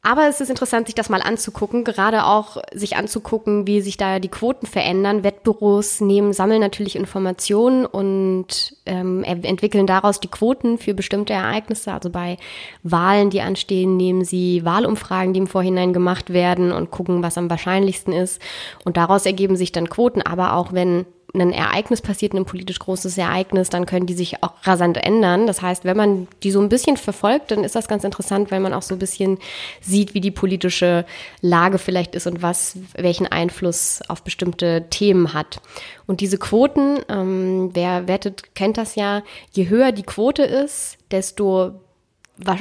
[0.07, 4.19] Aber es ist interessant, sich das mal anzugucken, gerade auch sich anzugucken, wie sich da
[4.19, 5.21] die Quoten verändern.
[5.21, 11.91] Wettbüros nehmen, sammeln natürlich Informationen und ähm, entwickeln daraus die Quoten für bestimmte Ereignisse.
[11.91, 12.37] Also bei
[12.83, 17.49] Wahlen, die anstehen, nehmen sie Wahlumfragen, die im Vorhinein gemacht werden und gucken, was am
[17.49, 18.41] wahrscheinlichsten ist.
[18.85, 20.21] Und daraus ergeben sich dann Quoten.
[20.21, 24.53] Aber auch wenn ein Ereignis passiert, ein politisch großes Ereignis, dann können die sich auch
[24.63, 25.45] rasant ändern.
[25.45, 28.59] Das heißt, wenn man die so ein bisschen verfolgt, dann ist das ganz interessant, weil
[28.59, 29.37] man auch so ein bisschen
[29.81, 31.05] sieht, wie die politische
[31.41, 35.59] Lage vielleicht ist und was, welchen Einfluss auf bestimmte Themen hat.
[36.05, 41.81] Und diese Quoten, ähm, wer wettet, kennt das ja, je höher die Quote ist, desto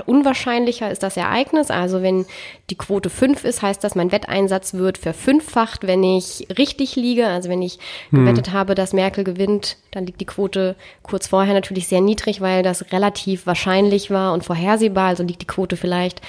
[0.06, 1.70] unwahrscheinlicher ist das Ereignis.
[1.70, 2.26] Also wenn
[2.70, 7.26] die Quote 5 ist, heißt das, mein Wetteinsatz wird verfünffacht, wenn ich richtig liege.
[7.26, 7.78] Also wenn ich
[8.10, 8.20] hm.
[8.20, 12.62] gewettet habe, dass Merkel gewinnt, dann liegt die Quote kurz vorher natürlich sehr niedrig, weil
[12.62, 15.08] das relativ wahrscheinlich war und vorhersehbar.
[15.08, 16.20] Also liegt die Quote vielleicht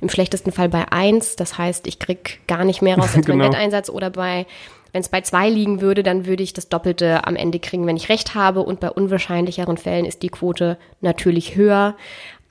[0.00, 1.36] im schlechtesten Fall bei 1.
[1.36, 3.38] Das heißt, ich krieg gar nicht mehr raus als genau.
[3.38, 4.46] mein Wetteinsatz oder bei
[4.94, 7.96] wenn es bei zwei liegen würde, dann würde ich das Doppelte am Ende kriegen, wenn
[7.96, 8.60] ich recht habe.
[8.60, 11.96] Und bei unwahrscheinlicheren Fällen ist die Quote natürlich höher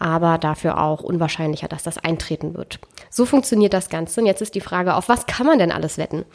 [0.04, 2.80] aber dafür auch unwahrscheinlicher, dass das eintreten wird.
[3.10, 4.20] So funktioniert das Ganze.
[4.20, 6.26] Und jetzt ist die Frage, auf was kann man denn alles wetten?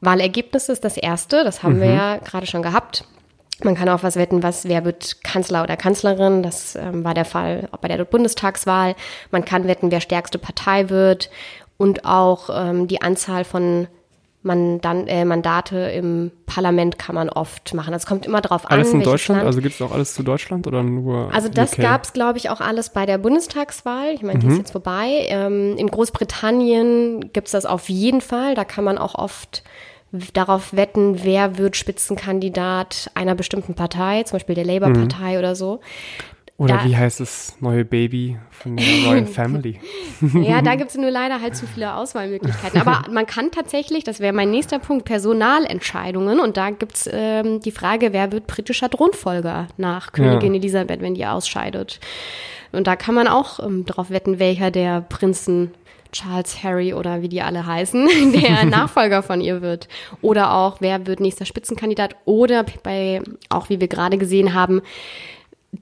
[0.00, 1.82] Wahlergebnisse ist das erste, das haben mhm.
[1.82, 3.04] wir ja gerade schon gehabt.
[3.62, 6.42] Man kann auch was wetten, was, wer wird Kanzler oder Kanzlerin.
[6.42, 8.96] Das ähm, war der Fall bei der Bundestagswahl.
[9.30, 11.30] Man kann wetten, wer stärkste Partei wird
[11.76, 13.86] und auch ähm, die Anzahl von
[14.42, 17.92] Mandan äh, Mandate im Parlament kann man oft machen.
[17.92, 18.72] Es kommt immer darauf an.
[18.72, 19.40] Alles in Deutschland?
[19.40, 19.46] Land.
[19.46, 21.32] Also gibt es auch alles zu Deutschland oder nur?
[21.34, 24.14] Also das gab es, glaube ich, auch alles bei der Bundestagswahl.
[24.14, 24.40] Ich meine, mhm.
[24.40, 24.58] die ist mhm.
[24.58, 25.26] jetzt vorbei.
[25.28, 28.54] Ähm, in Großbritannien gibt es das auf jeden Fall.
[28.54, 29.62] Da kann man auch oft
[30.32, 35.38] darauf wetten, wer wird Spitzenkandidat einer bestimmten Partei, zum Beispiel der Labour-Partei mhm.
[35.38, 35.80] oder so.
[36.60, 39.80] Oder da, wie heißt das neue Baby von der Royal Family?
[40.34, 42.78] ja, da gibt es nur leider halt zu viele Auswahlmöglichkeiten.
[42.82, 46.38] Aber man kann tatsächlich, das wäre mein nächster Punkt, Personalentscheidungen.
[46.38, 50.60] Und da gibt es ähm, die Frage, wer wird britischer Thronfolger nach Königin ja.
[50.60, 51.98] Elisabeth, wenn die ausscheidet.
[52.72, 55.70] Und da kann man auch ähm, drauf wetten, welcher der Prinzen
[56.12, 59.88] Charles, Harry oder wie die alle heißen, der Nachfolger von ihr wird.
[60.20, 62.16] Oder auch, wer wird nächster Spitzenkandidat.
[62.26, 64.82] Oder bei, auch wie wir gerade gesehen haben,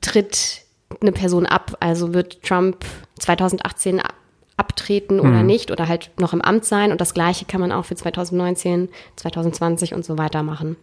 [0.00, 0.67] tritt
[1.00, 1.76] eine Person ab.
[1.80, 2.84] Also wird Trump
[3.18, 4.00] 2018
[4.56, 5.46] abtreten oder mhm.
[5.46, 6.90] nicht oder halt noch im Amt sein.
[6.90, 10.76] Und das Gleiche kann man auch für 2019, 2020 und so weiter machen.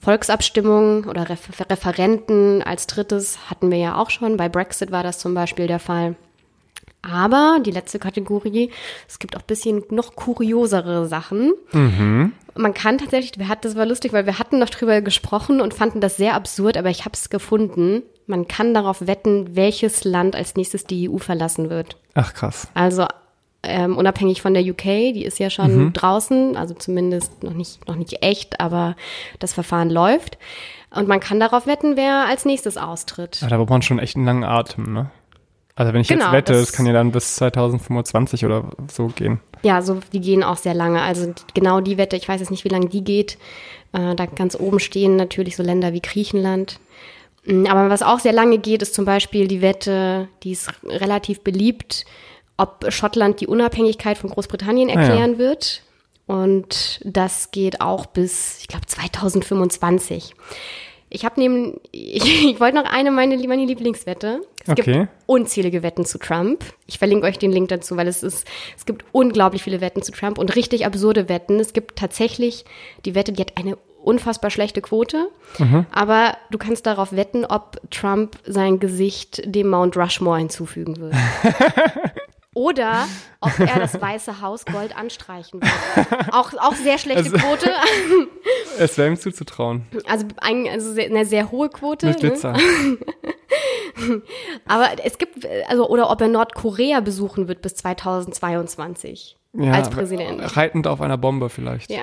[0.00, 4.36] Volksabstimmungen oder Refer Referenten als drittes hatten wir ja auch schon.
[4.36, 6.16] Bei Brexit war das zum Beispiel der Fall.
[7.02, 8.70] Aber die letzte Kategorie,
[9.08, 11.52] es gibt auch bisschen noch kuriosere Sachen.
[11.72, 12.32] Mhm.
[12.54, 15.74] Man kann tatsächlich, wir hatten, das war lustig, weil wir hatten noch drüber gesprochen und
[15.74, 18.02] fanden das sehr absurd, aber ich habe es gefunden.
[18.32, 21.98] Man kann darauf wetten, welches Land als nächstes die EU verlassen wird.
[22.14, 22.66] Ach krass.
[22.72, 23.04] Also
[23.62, 25.92] ähm, unabhängig von der UK, die ist ja schon mhm.
[25.92, 28.96] draußen, also zumindest noch nicht, noch nicht echt, aber
[29.38, 30.38] das Verfahren läuft.
[30.94, 33.42] Und man kann darauf wetten, wer als nächstes austritt.
[33.42, 35.10] Ja, da braucht man schon echt einen langen Atem, ne?
[35.74, 39.08] Also wenn ich genau, jetzt wette, das, das kann ja dann bis 2025 oder so
[39.08, 39.40] gehen.
[39.62, 41.02] Ja, so die gehen auch sehr lange.
[41.02, 43.36] Also genau die Wette, ich weiß jetzt nicht, wie lange die geht.
[43.92, 46.80] Äh, da ganz oben stehen natürlich so Länder wie Griechenland.
[47.44, 51.40] Mm, aber was auch sehr lange geht, ist zum Beispiel die Wette, die ist relativ
[51.40, 52.04] beliebt,
[52.56, 55.38] ob Schottland die Unabhängigkeit von Großbritannien erklären ah, ja.
[55.38, 55.82] wird.
[56.26, 60.34] Und das geht auch bis, ich glaube, 2025.
[61.10, 64.40] Ich habe neben, ich, ich wollte noch eine meine, meine Lieblingswette.
[64.62, 64.82] Es okay.
[64.82, 66.64] gibt unzählige Wetten zu Trump.
[66.86, 70.12] Ich verlinke euch den Link dazu, weil es ist, es gibt unglaublich viele Wetten zu
[70.12, 71.58] Trump und richtig absurde Wetten.
[71.58, 72.64] Es gibt tatsächlich
[73.04, 75.28] die Wette, die hat eine unfassbar schlechte Quote,
[75.58, 75.86] mhm.
[75.92, 81.14] aber du kannst darauf wetten, ob Trump sein Gesicht dem Mount Rushmore hinzufügen wird.
[82.54, 83.08] Oder
[83.40, 86.32] ob er das Weiße Haus Gold anstreichen wird.
[86.34, 87.70] Auch, auch sehr schlechte also, Quote.
[88.78, 89.86] es wäre ihm zuzutrauen.
[90.06, 92.08] Also, ein, also sehr, eine sehr hohe Quote.
[92.08, 92.52] Mit Glitzer.
[92.52, 92.98] Ne?
[94.66, 99.38] Aber es gibt, also, oder ob er Nordkorea besuchen wird bis 2022.
[99.54, 100.56] Ja, als Präsident.
[100.56, 101.90] Reitend auf einer Bombe vielleicht.
[101.90, 102.00] Ja.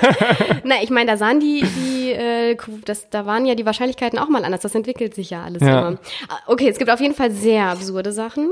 [0.64, 4.30] Na, ich meine, da sahen die, die äh, das, da waren ja die Wahrscheinlichkeiten auch
[4.30, 4.62] mal anders.
[4.62, 5.88] Das entwickelt sich ja alles ja.
[5.88, 5.98] immer.
[6.28, 8.50] Ah, okay, es gibt auf jeden Fall sehr absurde Sachen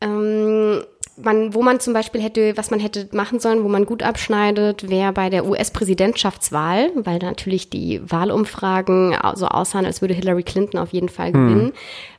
[0.00, 0.84] ähm,
[1.22, 4.88] man, wo man zum Beispiel hätte, was man hätte machen sollen, wo man gut abschneidet,
[4.88, 10.92] wäre bei der US-Präsidentschaftswahl, weil natürlich die Wahlumfragen so aussahen, als würde Hillary Clinton auf
[10.92, 11.72] jeden Fall gewinnen, hm.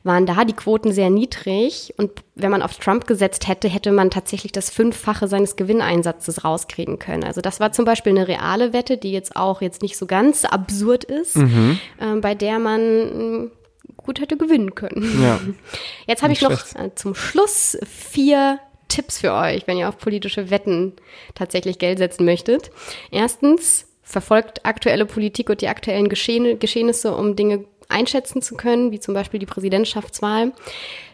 [0.04, 1.94] waren da die Quoten sehr niedrig.
[1.96, 6.98] Und wenn man auf Trump gesetzt hätte, hätte man tatsächlich das Fünffache seines Gewinneinsatzes rauskriegen
[6.98, 7.24] können.
[7.24, 10.44] Also das war zum Beispiel eine reale Wette, die jetzt auch jetzt nicht so ganz
[10.44, 11.78] absurd ist, mhm.
[11.98, 13.50] äh, bei der man
[13.96, 15.22] gut hätte gewinnen können.
[15.22, 15.40] Ja.
[16.06, 18.58] Jetzt habe ich noch äh, zum Schluss vier
[18.90, 20.92] Tipps für euch, wenn ihr auf politische Wetten
[21.34, 22.70] tatsächlich Geld setzen möchtet.
[23.10, 29.00] Erstens, verfolgt aktuelle Politik und die aktuellen Geschehen, Geschehnisse, um Dinge einschätzen zu können, wie
[29.00, 30.52] zum Beispiel die Präsidentschaftswahl.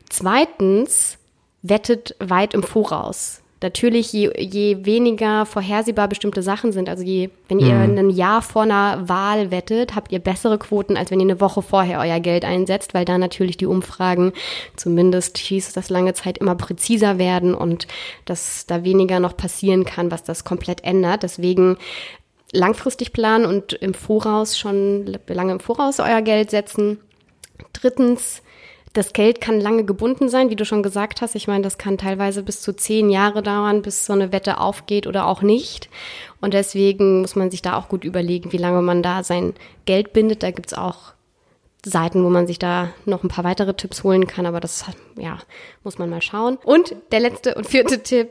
[0.08, 1.18] Zweitens,
[1.62, 7.58] wettet weit im Voraus natürlich, je, je weniger vorhersehbar bestimmte Sachen sind, also je, wenn
[7.58, 7.98] ihr mhm.
[7.98, 11.62] ein Jahr vor einer Wahl wettet, habt ihr bessere Quoten, als wenn ihr eine Woche
[11.62, 14.32] vorher euer Geld einsetzt, weil da natürlich die Umfragen,
[14.76, 17.86] zumindest hieß es das lange Zeit, immer präziser werden und
[18.24, 21.22] dass da weniger noch passieren kann, was das komplett ändert.
[21.22, 21.78] Deswegen
[22.52, 26.98] langfristig planen und im Voraus schon lange im Voraus euer Geld setzen.
[27.72, 28.42] Drittens,
[28.96, 31.34] das Geld kann lange gebunden sein, wie du schon gesagt hast.
[31.34, 35.06] Ich meine, das kann teilweise bis zu zehn Jahre dauern, bis so eine Wette aufgeht
[35.06, 35.90] oder auch nicht.
[36.40, 40.14] Und deswegen muss man sich da auch gut überlegen, wie lange man da sein Geld
[40.14, 40.42] bindet.
[40.42, 41.12] Da gibt's auch
[41.84, 44.86] Seiten, wo man sich da noch ein paar weitere Tipps holen kann, aber das
[45.18, 45.38] ja,
[45.84, 46.56] muss man mal schauen.
[46.64, 48.30] Und der letzte und vierte Tipp,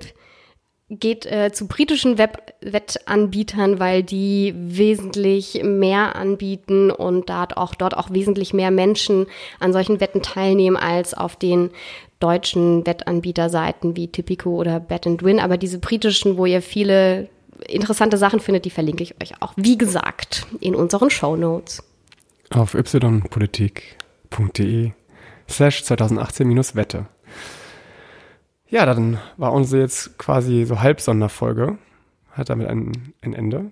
[0.89, 7.97] geht äh, zu britischen Web Wettanbietern, weil die wesentlich mehr anbieten und dort auch, dort
[7.97, 9.25] auch wesentlich mehr Menschen
[9.59, 11.71] an solchen Wetten teilnehmen als auf den
[12.19, 15.39] deutschen Wettanbieterseiten wie Tipico oder Bet and Win.
[15.39, 17.29] Aber diese britischen, wo ihr viele
[17.67, 21.83] interessante Sachen findet, die verlinke ich euch auch, wie gesagt, in unseren Show Notes.
[22.51, 24.91] Auf ypolitik.de
[25.49, 27.07] slash 2018-Wette.
[28.69, 31.77] Ja, dann war unsere jetzt quasi so Halbsonderfolge.
[32.31, 33.71] Hat damit ein, ein Ende.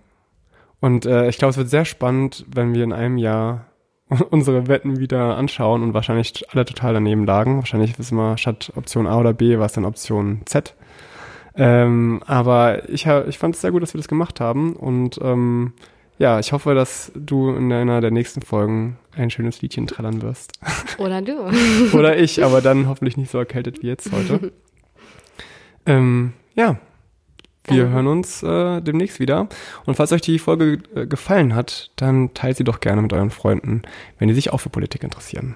[0.80, 3.66] Und äh, ich glaube, es wird sehr spannend, wenn wir in einem Jahr
[4.30, 7.58] unsere Wetten wieder anschauen und wahrscheinlich alle total daneben lagen.
[7.58, 10.76] Wahrscheinlich wissen wir, statt Option A oder B war es dann Option Z.
[11.56, 14.76] Ähm, aber ich, ich fand es sehr gut, dass wir das gemacht haben.
[14.76, 15.74] Und ähm,
[16.18, 20.54] ja, ich hoffe, dass du in einer der nächsten Folgen ein schönes Liedchen trällern wirst.
[20.98, 21.50] Oder du.
[21.98, 24.52] Oder ich, aber dann hoffentlich nicht so erkältet wie jetzt heute.
[25.86, 26.78] Ähm, ja,
[27.66, 29.48] wir hören uns äh, demnächst wieder.
[29.86, 33.30] Und falls euch die Folge äh, gefallen hat, dann teilt sie doch gerne mit euren
[33.30, 33.84] Freunden,
[34.20, 35.56] wenn die sich auch für Politik interessieren.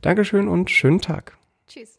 [0.00, 1.36] Dankeschön und schönen Tag.
[1.68, 1.98] Tschüss.